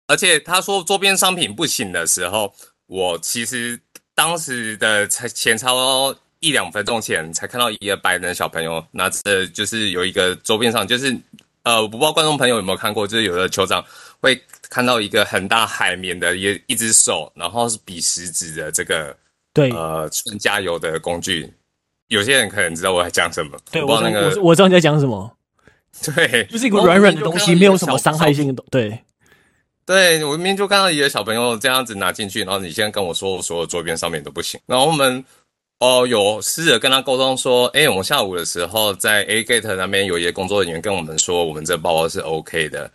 [0.06, 2.54] 而且他说周边商品不行的时候，
[2.86, 3.80] 我其实
[4.14, 6.14] 当时的才前超
[6.46, 11.16] 一两分钟前才看到一个白人小朋友拿着，就是有一个周边上就是。
[11.66, 13.84] 呃，我不知道观众朋友有没有看过，就是有的球场
[14.20, 19.12] 会看到一个很大海绵的一一只手，然后是比食指的这个，
[19.52, 21.52] 对，呃，纯加油的工具。
[22.06, 25.28] 有些人可能知道我在讲什么，对，我不知道那个，我，我知道你在讲什么，
[26.14, 29.00] 对，就是一个软软的东西，没有什么伤害性的东，对，
[29.84, 35.24] 对，我明明就看到一个小朋友这样子拿进去，然后你现在跟我说所有桌边上面都不行，然后我们。
[35.78, 42.90] 哦，有试着跟他沟通说，哎，我们下午的时候在 A Gate 那边有一些工作人员跟我们说，我们这包包是 OK 的。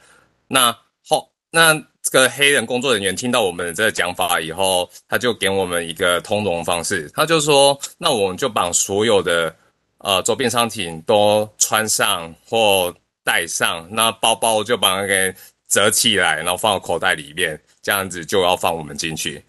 [0.47, 0.75] 那
[1.07, 9.55] 后，那这个黑人工作人员听到我们的这个讲法以后，他就给我们一个通融方式，他就说，那我们就把所有的
[9.99, 12.91] 呃周边商品都穿上或
[13.23, 15.31] 带上，那包包就把它给
[15.69, 19.39] 折起来，然后放到口袋里面，这样子就要放我们进去。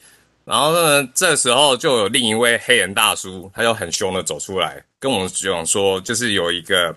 [0.44, 6.96] 然后呢，这时候就有另一位黑人大叔，他就很凶的走出来，跟我们讲说，就是有一个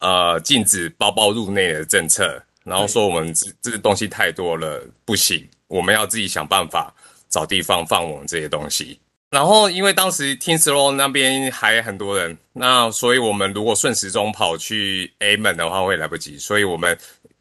[0.00, 6.92] 呃禁止包包入内的政策，然后说我们这这个东西太多了，不行，我们要自己想办法
[7.28, 8.98] 找地方放我们这些东西。
[9.30, 16.98] 然后因为当时 Kings Road 那边还很多人，那所以我们如果顺时钟跑去 A 门的话会来不及，所以我们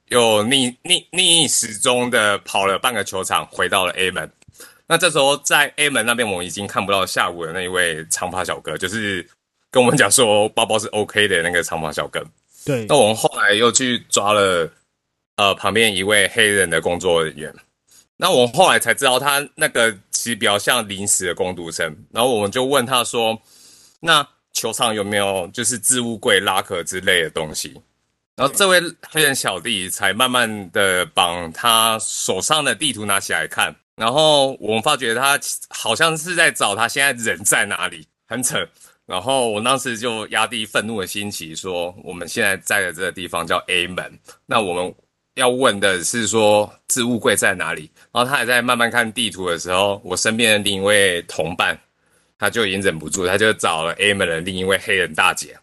[0.10, 4.32] 又逆逆逆时钟的跑了半个球场，回到了 A 门。
[4.92, 9.24] 那这时候在 A 门那边，我们已经看不到下午的那一位长发小哥，就是
[9.70, 12.26] 跟我们讲说包包是 OK 的那个长发小哥。
[12.66, 12.88] 对。
[12.88, 14.68] 那我们后来又去抓了
[15.36, 17.54] 呃旁边一位黑人的工作人员。
[18.18, 21.96] 那我们后来才知道，他那个其实比较像临时的工读生。
[22.12, 23.40] 然后我们就问他说
[24.02, 27.80] ：“那球场有没有就是置物柜、拉壳之类的东西？”
[28.36, 33.76] 然后这位黑人小弟才慢慢的把他手上的地图拿起来看。
[34.00, 38.66] 然后我们发觉他好像是在找他现在人在哪里，很扯。
[39.06, 44.96] 然后我当时就压低愤怒的心情说：“我们现在在的这个地方叫 A 门，那我们
[45.34, 51.78] 要问的是说置物柜在哪里？”然后他还在慢慢看地图的时候，我身边的另一位同伴
[52.38, 55.58] 他就已经忍不住，他就找了 A 门的另一位黑人大姐，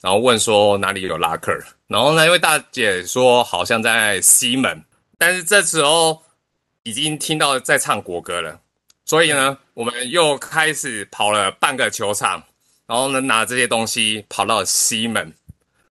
[0.00, 1.52] 然后问说哪里有拉克。
[1.88, 4.82] 然后那位大姐说好像在西门，
[5.18, 6.22] 但是这时候。
[6.84, 8.60] 已经听到在唱国歌了，
[9.04, 12.42] 所以呢，我们又开始跑了半个球场，
[12.86, 15.32] 然后呢，拿这些东西跑到西门，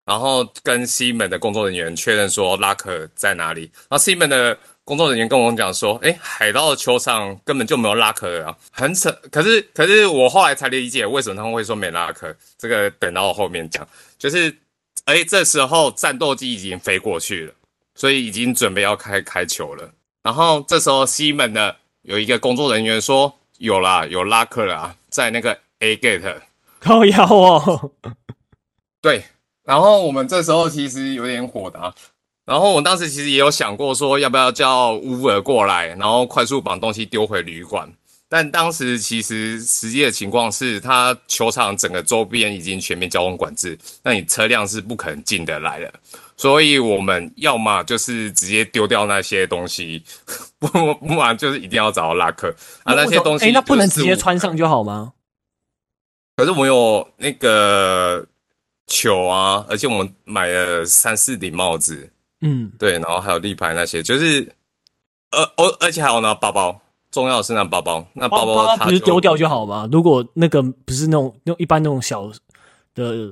[0.04, 3.62] 然后跟西门的工作人员确认说拉克在哪里。
[3.88, 9.10] 然后西门的工作人员跟我们讲说，哎，海盗球场根本就没有拉克啊，很扯。
[9.30, 13.88] 可是，可是我后来才理解为什么他们会说没拉克，这个等到后面讲。
[14.18, 14.54] 就是，
[15.06, 17.54] 哎，这时候战斗机已经飞过去了，
[17.94, 19.90] 所以已经准备要开开球了。
[20.22, 26.36] 然后这时候西门的有一个工作人员说：“有啦，有拉克啦，在那个 A gate。”
[26.80, 27.92] 靠腰哦。
[29.02, 29.24] 对。
[29.64, 31.78] 然后我们这时候其实有点火的。
[31.78, 31.94] 啊
[32.44, 37.88] 然后我当时其实也有想过说，要不要叫 Uber 过来，然后快速把东西丢回旅馆。
[38.28, 45.94] 但当时其实实际的情况是，他球场整个周边已经全面交通管制，那你车辆是不可能进得来的。
[46.42, 50.02] 所以我们要么就是直接丢掉那些东西，
[50.58, 52.52] 不不然就是一定要找到拉克
[52.82, 52.94] 啊。
[52.94, 55.12] 那些东西，哎，那不能直接穿上就好吗？
[56.36, 58.26] 可是我们有那个
[58.88, 64.52] 球啊，而且我们买了三四顶帽子，嗯，对，然后还有立牌那些，就是，
[65.30, 66.76] 呃，而而且还有那包包，
[67.12, 69.88] 重要的是那包包，那包包它不是丢掉就好吗？
[69.92, 72.32] 如果那个不是那种用一般那种小
[72.96, 73.30] 的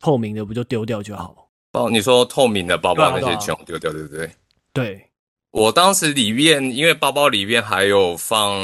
[0.00, 1.47] 透明的，不就丢掉就好？
[1.70, 4.30] 包，你说透明的包包那些全部丢掉，对不对？
[4.72, 5.06] 对，
[5.50, 8.56] 我当时里面，因为包包里面还有放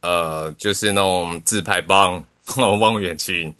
[0.00, 2.22] 呃，就是那种自拍棒、
[2.56, 3.54] 望远镜，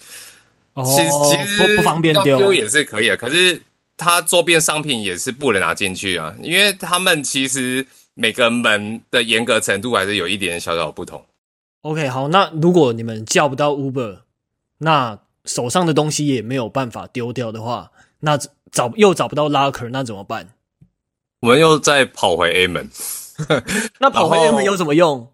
[0.74, 3.62] 哦，其实其实不不方便丢也是可以的，可是
[3.96, 11.24] 它周边商品也是不能拿进去啊，因为他们其实每个门的严格程度还是有一点小小不同。
[11.80, 14.18] OK，好，那如果你们叫不到 Uber，
[14.78, 18.38] 那手上的东西也没有办法丢掉的话，那。
[18.72, 20.54] 找又找不到拉克，那怎么办？
[21.40, 22.90] 我们又再跑回 A 门。
[24.00, 25.30] 那跑回 A 门有什么用？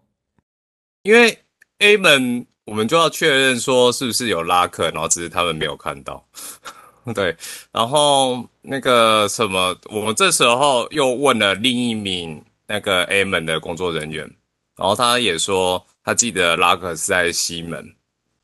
[1.03, 1.39] 因为
[1.77, 6.23] A 门我们就要确认说是不是有拉克，然后只是他们没有看到。
[7.15, 7.35] 对，
[7.71, 14.29] 然后那个什么，我们这时候又问了另一名那个 A 门的工作人员，
[14.75, 17.95] 然后他也说他记得拉克是在西门。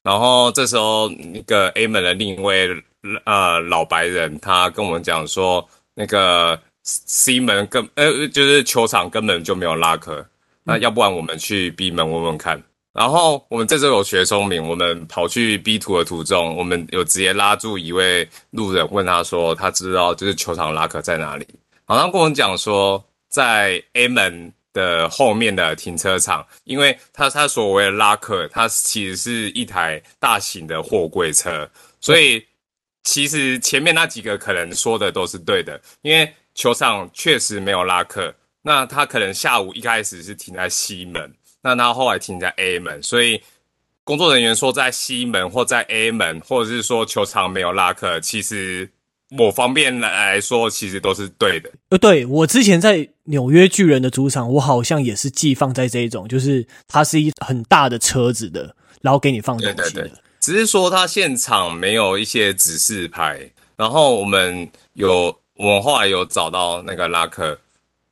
[0.02, 2.82] 然后这时候那个 A 门的另一位。
[3.26, 10.26] 呃，老白人他跟我们讲说，那个 C 门根呃，就是球场根本就没有拉客，
[10.64, 12.62] 那要不然我们去 B 门问问看。
[12.94, 21.48] 然后我们这周有学聪明，我们跑去 B 图的途中，我们有直接拉住一位路人，问他说，他知道就是球场拉客在哪里。
[21.86, 31.70] 然后他跟我们讲说，在 A 门的后面的停车场，因为他他所谓的拉客，他其实是一台大型的货柜车，
[32.00, 32.44] 所以。
[33.06, 38.36] 其实前面那几个可能说的都是对的，因为球场确实没有拉客。
[38.62, 41.32] 那他可能下午一开始是停在西门，
[41.62, 43.40] 那他后来停在 A 门，所以
[44.04, 48.90] 工作人员说在西门或在 A 门，或者是说球场没有拉客，其实
[49.30, 51.70] 某方面来说其实都是对的。
[51.90, 59.84] 呃，对，我之前在纽约巨人的主场，我好像也是寄放在这一种，就是它是一很大的车子的，然后给你放东西的。
[59.84, 60.12] 对对对
[60.46, 67.58] 只是说他现场没有一些指示牌，然后我们有，我们后来有找到那个拉克，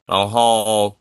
[0.07, 0.97] 然后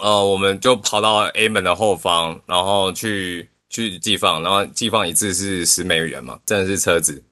[0.00, 7.22] 呃，我们就跑到 A 门的后方，然后去去寄放，然后寄放一次是十美元嘛，真的是车子，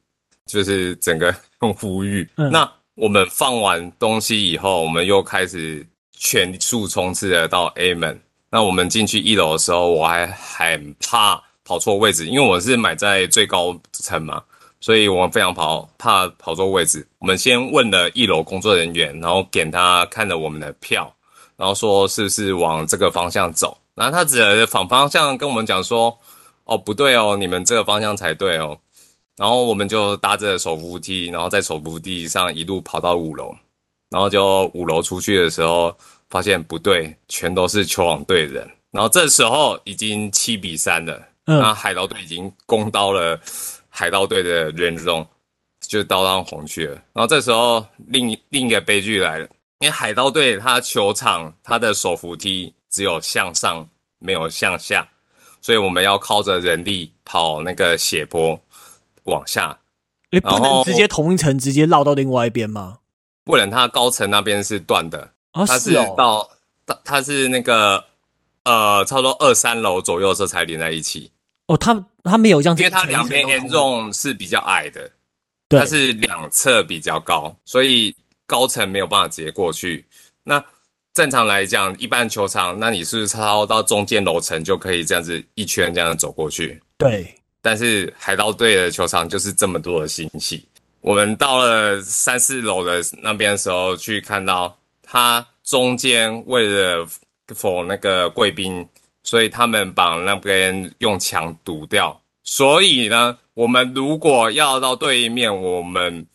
[0.45, 2.29] 就是整个 很呼吁。
[2.37, 8.21] 嗯、那我们放完东西以后，我们又开始全速冲刺的到 A 门。
[8.51, 14.43] 那我们进去一楼的时候，我还很怕跑错位置，因为我是买在最高层嘛，
[14.81, 17.07] 所以我非常跑怕跑错位置。
[17.19, 21.13] 我们先问了一楼工作人员，然后给他看了我们的票，
[21.57, 23.77] 然后说是不是往这个方向走。
[23.95, 26.17] 然后他指了反方向跟我们讲说
[26.65, 28.79] ：“哦，不对哦，你们这个方向才对哦。”
[29.37, 33.55] 然后我们就搭着手扶梯，然后在手扶梯上一路跑到五楼，
[34.11, 35.95] 然后就五楼出去的时候。
[36.31, 38.69] 发现不对，全都是球网队的人。
[38.91, 43.39] 然后这时候已经七比三了，嗯，那海盗队已经攻到了
[43.89, 45.27] 海盗队的人中，
[45.81, 46.95] 就刀上红去了。
[47.13, 49.47] 然后这时候另另一个悲剧来了，
[49.81, 53.87] 因为海盗队他球场他的手扶梯只有向上
[54.19, 55.07] 没有向下，
[55.61, 58.59] 所以我们要靠着人力跑那个斜坡
[59.25, 59.79] 往下。
[60.31, 62.99] 你不能直接同一层直接绕到另外一边吗？
[63.45, 65.31] 不能，它高层那边是断的。
[65.53, 66.51] 哦、它是到，
[66.87, 68.03] 它它是那个，
[68.65, 71.31] 呃，差不多二三楼左右的时候才连在一起。
[71.67, 75.11] 哦，它它没有这样子，因为它两边严重是比较矮的，
[75.69, 78.15] 它是两侧比较高，所以
[78.47, 80.05] 高层没有办法直接过去。
[80.43, 80.63] 那
[81.13, 86.81] 正常来讲，一般球场，那你是不是超到中间楼层就可以这样子一圈这样走过去？
[86.99, 87.35] 对。
[87.63, 90.67] 但是海盗队的球场就是这么多的星系，
[91.01, 94.77] 我们到了三四楼的那边的时候，去看到。
[95.07, 97.07] 他中间为了
[97.55, 98.85] 否那个贵宾，
[99.25, 102.21] 所以他们把那边用墙堵掉。
[102.45, 106.27] 所以呢，我们如果要到对面，我们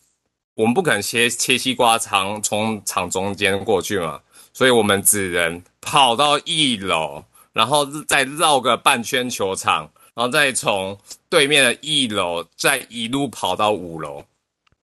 [0.56, 4.20] 我们不可能切切西瓜场从场中间过去嘛，
[4.52, 14.24] 所以我们只能跑到一楼，然后再绕个半圈球场，然后再从对面的一楼再一路跑到五楼。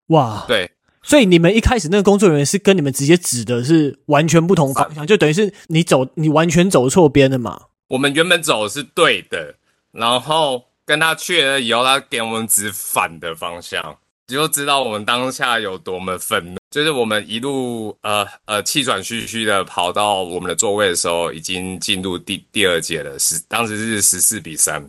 [0.07, 0.71] 哇，对。
[1.03, 7.63] 所以你们一开始那个工作人员是跟你们直接指的是完全不同方向，就等于是你走你完全走错边了嘛？
[7.87, 9.55] 我们原本走的是对的，
[9.91, 16.57] 然后跟他确认以后，他给我们指反的方向，你就知道我们当下有多么愤怒。
[16.69, 24.83] 就是我们一路呃呃气喘吁吁的跑到我们的座位的时候，已经进入第第二节了，十当时是十四比三。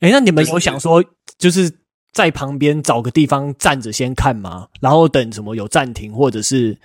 [0.00, 1.04] 哎，那你们有想说
[1.38, 1.72] 就是？
[2.12, 4.66] 在旁边找个地方站着先看吗？
[4.80, 6.76] 然后等什么有暂停或者是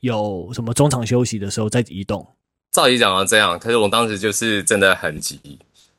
[0.00, 2.33] 有什么中场休息的时候再移动。
[2.74, 5.38] 照理讲要这样，可是我当时就是真的很急，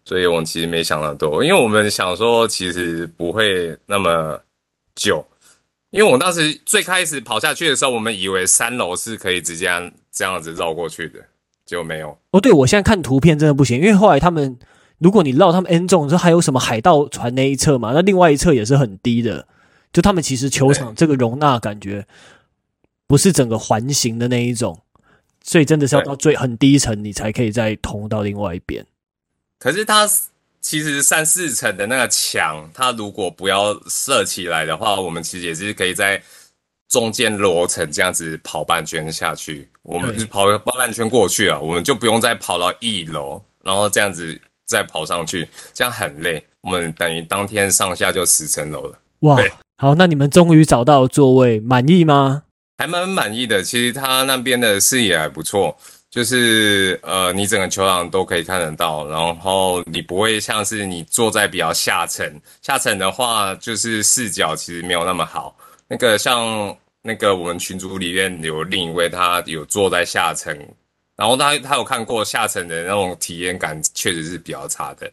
[0.03, 4.37] 所以我们其实没想那么多，因为我们想说其实不会那么
[4.93, 5.25] 久，
[5.91, 9.67] 因为我当时最开始跑下去的时候，我们以为三楼是可以直接
[10.11, 11.19] 这样子绕过去的，
[11.65, 12.15] 结果没有。
[12.31, 14.59] 哦，对，我现在看图片真的不行，因为后来他们。
[14.97, 17.91] 如果你绕他们 end zone，说还有什么海盗船那一侧嘛？
[17.93, 19.45] 那另外一侧也是很低的，
[19.91, 22.07] 就他们其实球场这个容纳感觉
[23.05, 24.83] 不是整个环形的那一种，
[25.45, 28.85] 所以真的是要到最很低层，你才可以再通到另外一边。
[29.59, 30.09] 可是它
[30.59, 36.21] 其实三四层的那个墙，它如果不要设起来的话，我们其实也是可以在
[36.89, 44.37] 中间楼层这样子跑半圈下去，我们就跑跑半圈过去啊，我们就不用再跑到一楼，然后这样子。
[44.67, 46.43] 再跑上去，这样很累。
[46.61, 48.97] 我们等于当天上下就十层楼了。
[49.19, 49.37] 哇，
[49.77, 52.45] 好，那你们终于找到座位，满意吗？
[52.77, 53.63] 还蛮满意的。
[53.63, 55.75] 其实他那边的视野还不错，
[56.09, 59.07] 就是呃，你整个球场都可以看得到。
[59.07, 62.29] 然后你不会像是你坐在比较下层，
[62.61, 65.55] 下层的话就是视角其实没有那么好。
[65.87, 70.57] 那个像那个我们群组里面有另一位，他有坐在下层。
[71.17, 75.09] 然后他他有看过下层的那种体验感，确实是比较差的。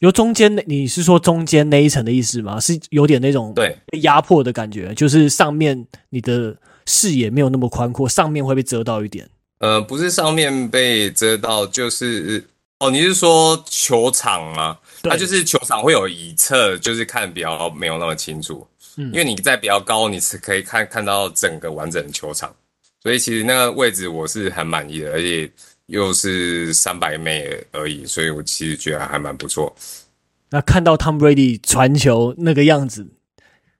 [0.00, 2.60] 有中间那，你是说中间那一层的意思吗？
[2.60, 6.54] 是有点那种对被压迫的感觉，就是上面你的
[6.86, 9.28] 视野没有那么宽阔，上面会被遮到一点。
[9.58, 12.44] 呃，不是上面被遮到，就是
[12.80, 14.78] 哦，你是说球场吗？
[15.02, 18.66] 它就是球场会有一侧，就是看比较没有那么清楚。
[18.96, 22.54] 嗯，因为你在比较高，你是可以看看到整个完整的球场。
[23.02, 25.50] 所以其实那个位置我是很满意的，而且
[25.86, 29.74] 又是三百美而已，所以我其实觉得还蛮不错。
[30.50, 33.06] 那看到 Tom Brady 传球那个样子，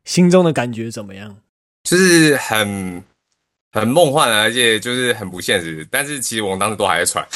[0.05, 1.37] 心中的感觉怎么样？
[1.85, 3.03] 就是很
[3.71, 5.87] 很梦幻，而且就是很不现实。
[5.91, 7.29] 但是其实我们当时都还在传，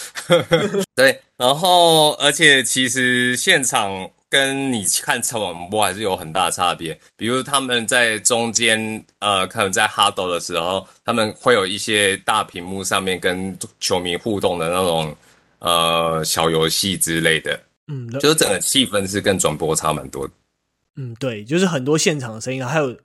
[0.96, 1.20] 对。
[1.36, 5.38] 然后而且其实现场跟你看转
[5.70, 6.98] 播还是有很大的差别。
[7.16, 15.16] 比如他们在中间，呃，可能在哈斗的时候，他们会有一些大屏幕上面跟球迷互动的那种
[15.60, 17.60] 呃小游戏之类的。
[17.86, 20.32] 嗯，就是整个气氛是跟转播差蛮多的。
[20.96, 22.96] 嗯，对，就是很多现场的声音，还有。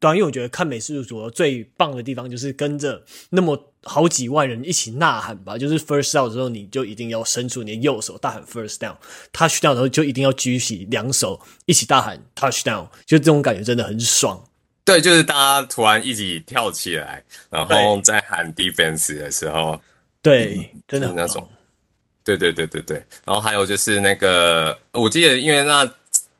[0.00, 5.58] 对啊，因为我觉得看美式足球最棒的地方就是跟着那么好几万人一起呐喊吧。
[5.58, 12.88] 就是 first down 之后，你就一定要伸出你的右手大喊 first down；touchdown 的时候就一定要举起两手一起大喊 touchdown。
[13.04, 14.42] 就这种感觉真的很爽。
[14.86, 19.78] 对，就是大家突然一起跳起来，然后在喊 defense 的时候，
[20.22, 21.46] 对，嗯、真的是那种。
[22.24, 22.96] 对对对对对。
[23.26, 25.86] 然后还有就是那个，我记得因为那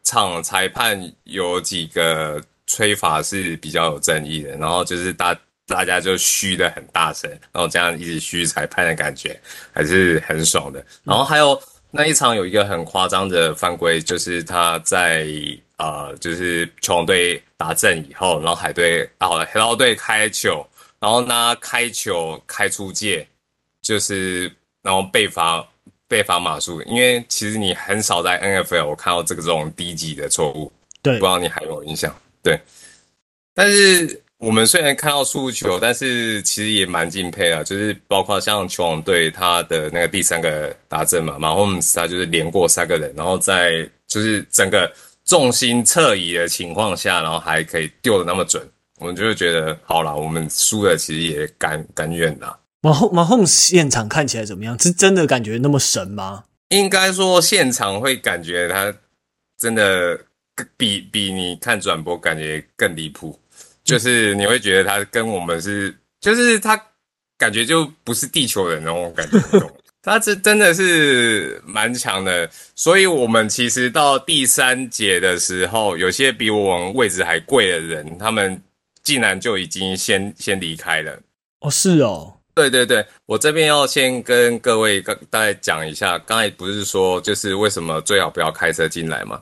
[0.02, 2.42] 场裁判有几个。
[2.70, 9.38] 吹罚是比较有争议的，然后就是大大家就嘘的很大声，然后这样一直嘘裁判的感觉
[9.72, 10.84] 还是很爽的。
[11.02, 11.60] 然后还有
[11.90, 15.26] 那一场有一个很夸张的犯规，就是他在
[15.78, 20.64] 呃，就是球王队打阵以后，然后海队啊黑豹队开球，
[20.98, 23.26] 然后呢开球开出界，
[23.82, 24.52] 就是
[24.82, 25.66] 然后被罚
[26.06, 32.14] 被罚码数，因为其实你很少在 NFL 我看到这个这种低级的错误，对，不知道你还有，有印象？
[32.42, 32.58] 对，
[33.54, 37.62] 但是我们虽然看到输球，但是其实也蛮敬佩啊。
[37.62, 44.90] 就是包括像球王队他的那个第三个达阵嘛，马霍姆斯他就是连过三个人，然后在就是整个
[45.26, 48.66] 重心侧移的情况下，然后还可以丢的那么准，
[48.98, 52.58] 我们就会觉得好啦，我们输了其实也甘甘愿啦。
[52.80, 54.80] 马霍马霍姆斯现场看起来怎么样？
[54.80, 56.44] 是真的感觉那么神吗？
[56.70, 58.94] 应该说现场会感觉他
[59.58, 60.18] 真的。
[60.76, 63.38] 比比你看转播感觉更离谱，
[63.84, 66.80] 就是你会觉得他跟我们是，就是他
[67.38, 69.38] 感觉就不是地球人那种感觉，
[70.02, 72.48] 他这真的是蛮强的。
[72.74, 78.60] 所以我们其实到第三节的时候，有些比我们位置还贵的人，他们
[79.02, 81.18] 竟然就已经先先离开了。
[81.60, 89.40] 哦，是哦，对对对，我这边要先跟各位大概讲一下，刚才不是说就是为什么最好不要开车进来吗？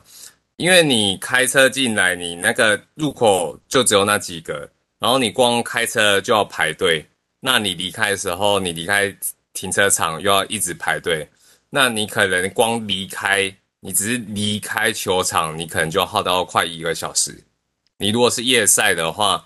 [0.59, 7.03] 因为你开车进来，你那个入口就只有那几个，然后你光开车就要排队。
[7.39, 9.15] 那你离开的时候，你离开
[9.53, 11.25] 停车场又要一直排队。
[11.69, 13.49] 那你可能光离开，
[13.79, 17.41] 你只是离开球场，你可能就要耗到快一个小时。
[17.97, 19.41] 你如果是夜赛的话，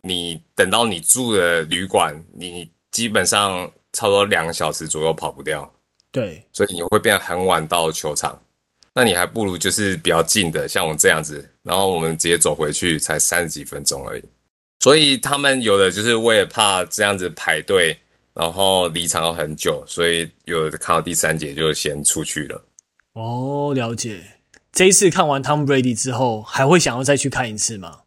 [0.00, 5.68] 你等到你住的旅馆，你基本上差不多两个小时左右跑不掉。
[6.12, 8.40] 对，所以你会变得很晚到球场。
[8.94, 14.22] 那你还不如就是比较近的，像我们这样子，然后我们直接走回去，才三十几分钟而已。
[14.80, 17.96] 所以他们有的就是为了怕这样子排队，
[18.34, 22.64] 然后离场要很久，所以有的看到第三节就先出去了。
[23.14, 24.22] 哦，了解。
[24.72, 28.00] 这一次看完 Tom Brady 之后，还会想要再去看一次吗？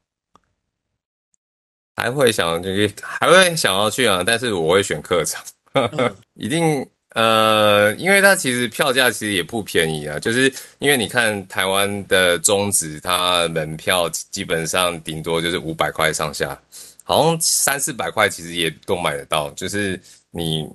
[1.96, 2.62] 还会想
[3.02, 6.88] 还会想要去啊，但是我会选客场，嗯、 一定。
[7.16, 16.59] 呃，因为它其实票价其实也不便宜啊，就是因为你看台湾的中职，它门票基本上顶多就是五百块上下，
[17.05, 19.49] 好像三四百块其实也都买得到。
[19.51, 19.97] 就是
[20.32, 20.70] 你，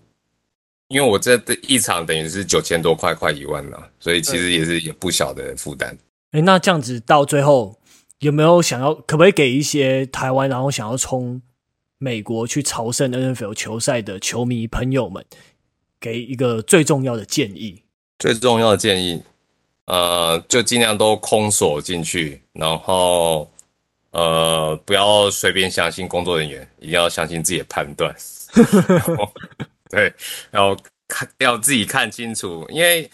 [0.88, 5.94] 因为我这的一场等于是九千多块，快一万了，所以其实也是也不小的负担。
[6.32, 7.78] 哎，那这样子到最后
[8.20, 11.42] 有没有想要，可不可以给一些台湾然后想要冲
[11.98, 15.22] 美国去朝圣 NFL 球赛的球迷朋友们？
[16.00, 17.82] 给一个最重要的建议，
[18.18, 19.22] 最重要的建议，
[19.84, 23.48] 呃，就尽量都空锁进去，然后，
[24.10, 28.14] 呃，不要随便相信工作人员，一定要相信自己的判断。
[29.90, 30.12] 对，
[30.50, 30.76] 然后
[31.06, 33.08] 看要自己看清楚，因为。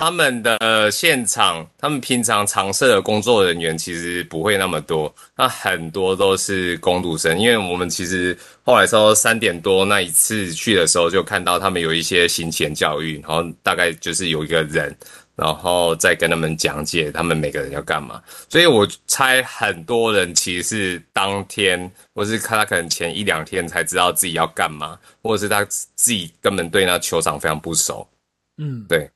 [0.00, 7.38] 他们的现场，他们平常常设的工作人员其实不会那么多，那很多都是工读生。
[7.38, 8.34] 因为我们其实
[8.64, 14.96] 后来说三点多那一次去的时候，就看到他们有一些行前教育，然后大概就是有一个人，
[15.36, 18.22] 然后再跟他们讲解他们每个人要干嘛。
[18.48, 25.62] 所以我猜很多人其实是当天，或是看他可能前一两天才知道自己要干嘛，或者是他
[25.94, 28.08] 自己根本对那球场非常不熟。
[28.56, 29.06] 嗯，对。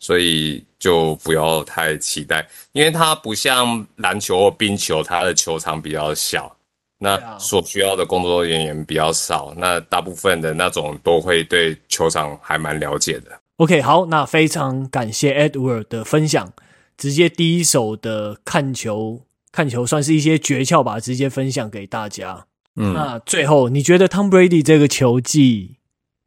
[0.00, 6.56] 所以就不要太期待，因为它不像篮球或冰球，它的球场比较小，
[6.98, 13.38] 那所需要的工作人员比较少，那大部分的那种都会对球场还蛮了解的。
[13.58, 16.50] OK，好，那非常感谢 Edward 的分享，
[16.96, 19.20] 直接第一手的看球，
[19.52, 22.46] 看球算是一些诀窍吧，直接分享给大家。
[22.76, 25.76] 嗯，那最后你觉得 Tom Brady 这个球季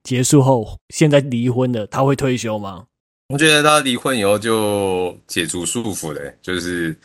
[0.03, 2.85] 结束后，现在离婚了，他会退休吗？
[3.33, 6.95] 我觉得他离婚以后就解除束缚了，就是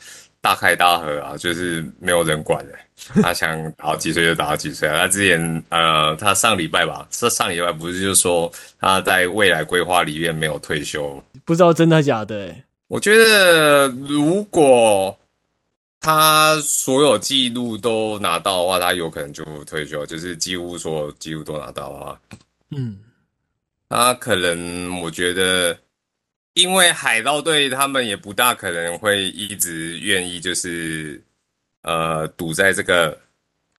[0.43, 2.73] 大开大合啊，就是没有人管了。
[3.23, 4.99] 他想打到几岁就打到几岁啊。
[4.99, 11.19] 他之前呃，他上礼拜吧，这上礼拜不是就说他在未来规划里面没有退休？
[11.47, 12.55] 不知道真的假的。
[12.89, 15.19] 我觉得如果
[15.99, 22.21] 他所有记录都拿到的话，他有可能就退休，就是几乎所有记录都拿到的话，
[22.73, 22.99] 嗯，
[23.89, 25.75] 他可能我觉得。
[26.59, 31.23] 因为海盗队他们也不大可能会一直愿意，就是
[31.83, 33.17] 呃赌在这个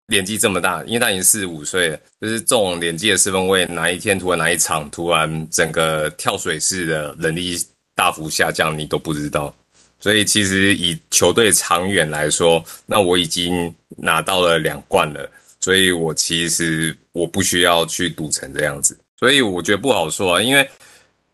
[0.08, 7.58] 年纪这么大，因为他已经四十五岁了，就是这种年纪的四分卫，哪一天突然哪一场突然整个跳水式的能力
[7.94, 9.54] 大幅下降，你都不知道。
[10.00, 20.66] 所以其实以球队长远来说，那我已经拿到了两冠了，所以我其实我不需要去赌成这样子，所以我觉得不好说啊，因为。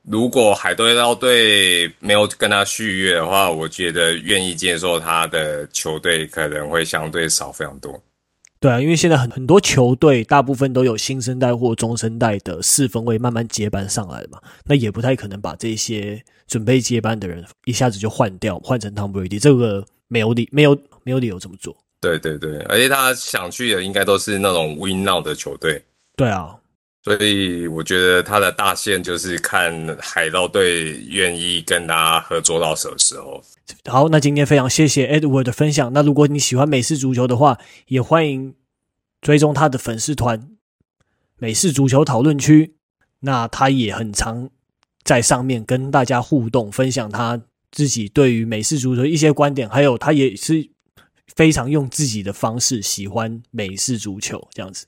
[0.07, 7.99] 如果海盗队没有跟他续约的话，我觉得愿意接受他的球队可能会相对少非常多。
[8.59, 21.75] 对啊，因为现在很很多球队大部分都有新生代或中生代的四分卫慢慢接班上来嘛，那也不太可能把这些准备接班的人一下子就换掉，换成 Tom Brady，这个没有理没有没有理由这么做。
[21.99, 25.83] 对对对，而且他想去的应该都是那种 Win Now 的球队。
[26.15, 26.55] 对啊。
[27.05, 33.39] 所以我觉得他的大限就是看海盗队愿意跟他合作到什么时候。
[33.85, 35.93] 好，那今天非常谢谢 Edward 的分享。
[35.93, 38.55] 那如果你喜欢美式足球的话，也欢迎
[39.21, 40.49] 追踪他的粉丝团
[41.37, 42.73] “美式足球讨论区”。
[43.21, 44.49] 那他也很常
[45.03, 47.39] 在上面跟大家互动，分享他
[47.71, 50.71] 自己对于美式足球一些观点，还有他也是
[51.35, 54.87] 非常用自己的方式喜欢美式足球这样子。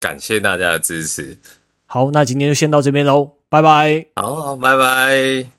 [0.00, 1.36] 感谢大家的支持。
[1.86, 4.06] 好，那今天就先到这边喽，拜拜。
[4.16, 5.57] 好，拜拜。